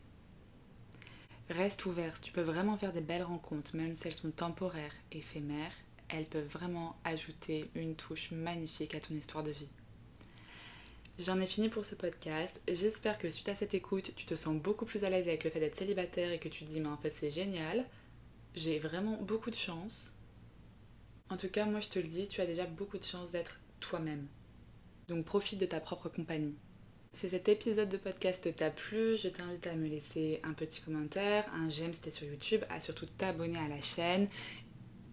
Reste 1.49 1.87
ouvert, 1.87 2.21
tu 2.21 2.33
peux 2.33 2.43
vraiment 2.43 2.77
faire 2.77 2.93
des 2.93 3.01
belles 3.01 3.23
rencontres, 3.23 3.75
même 3.75 3.97
si 3.97 4.07
elles 4.07 4.15
sont 4.15 4.31
temporaires, 4.31 4.93
éphémères, 5.11 5.73
elles 6.11 6.27
peuvent 6.29 6.49
vraiment 6.49 6.97
ajouter 7.05 7.71
une 7.75 7.97
touche 7.97 8.31
magnifique 8.31 8.95
à 8.95 9.01
ton 9.01 9.15
histoire 9.15 9.43
de 9.43 9.51
vie. 9.53 9.71
J'en 11.19 11.41
ai 11.41 11.47
fini 11.47 11.69
pour 11.69 11.85
ce 11.85 11.97
podcast. 11.97 12.61
J'espère 12.69 13.19
que 13.19 13.29
suite 13.29 13.49
à 13.49 13.57
cette 13.57 13.75
écoute, 13.75 14.13
tu 14.15 14.25
te 14.25 14.37
sens 14.37 14.55
beaucoup 14.57 14.85
plus 14.85 15.03
à 15.03 15.11
l'aise 15.11 15.27
avec 15.27 15.43
le 15.43 15.51
fait 15.51 15.59
d'être 15.59 15.77
célibataire 15.77 16.31
et 16.31 16.39
que 16.39 16.49
tu 16.49 16.65
te 16.65 16.71
dis, 16.71 16.81
mais 16.81 16.89
en 16.89 16.97
fait, 16.97 17.11
c'est 17.11 17.33
génial. 17.33 17.85
J'ai 18.55 18.79
vraiment 18.79 19.21
beaucoup 19.23 19.51
de 19.51 19.57
chance. 19.57 20.15
En 21.29 21.37
tout 21.37 21.49
cas, 21.49 21.65
moi, 21.65 21.81
je 21.81 21.89
te 21.89 21.99
le 21.99 22.07
dis, 22.07 22.29
tu 22.29 22.41
as 22.41 22.47
déjà 22.47 22.67
beaucoup 22.67 22.99
de 22.99 23.05
chance 23.05 23.33
d'être 23.33 23.59
toi-même. 23.81 24.29
Donc, 25.09 25.25
profite 25.25 25.59
de 25.59 25.67
ta 25.67 25.81
propre 25.81 26.09
compagnie. 26.09 26.55
Si 27.15 27.29
cet 27.29 27.49
épisode 27.49 27.89
de 27.89 27.97
podcast 27.97 28.55
t'a 28.55 28.71
plu, 28.71 29.17
je 29.17 29.27
t'invite 29.27 29.67
à 29.67 29.75
me 29.75 29.89
laisser 29.89 30.41
un 30.45 30.53
petit 30.53 30.83
commentaire, 30.83 31.53
un 31.53 31.69
j'aime 31.69 31.95
si 31.95 32.01
t'es 32.01 32.13
sur 32.13 32.29
YouTube, 32.29 32.63
à 32.71 32.79
surtout 32.79 33.07
t'abonner 33.07 33.59
à 33.59 33.67
la 33.67 33.83
chaîne. 33.83 34.29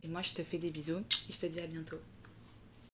Et 0.03 0.07
moi, 0.07 0.21
je 0.21 0.35
te 0.35 0.43
fais 0.43 0.59
des 0.59 0.69
bisous 0.69 1.03
et 1.29 1.33
je 1.33 1.39
te 1.39 1.47
dis 1.47 1.59
à 1.59 1.65
bientôt. 1.65 1.97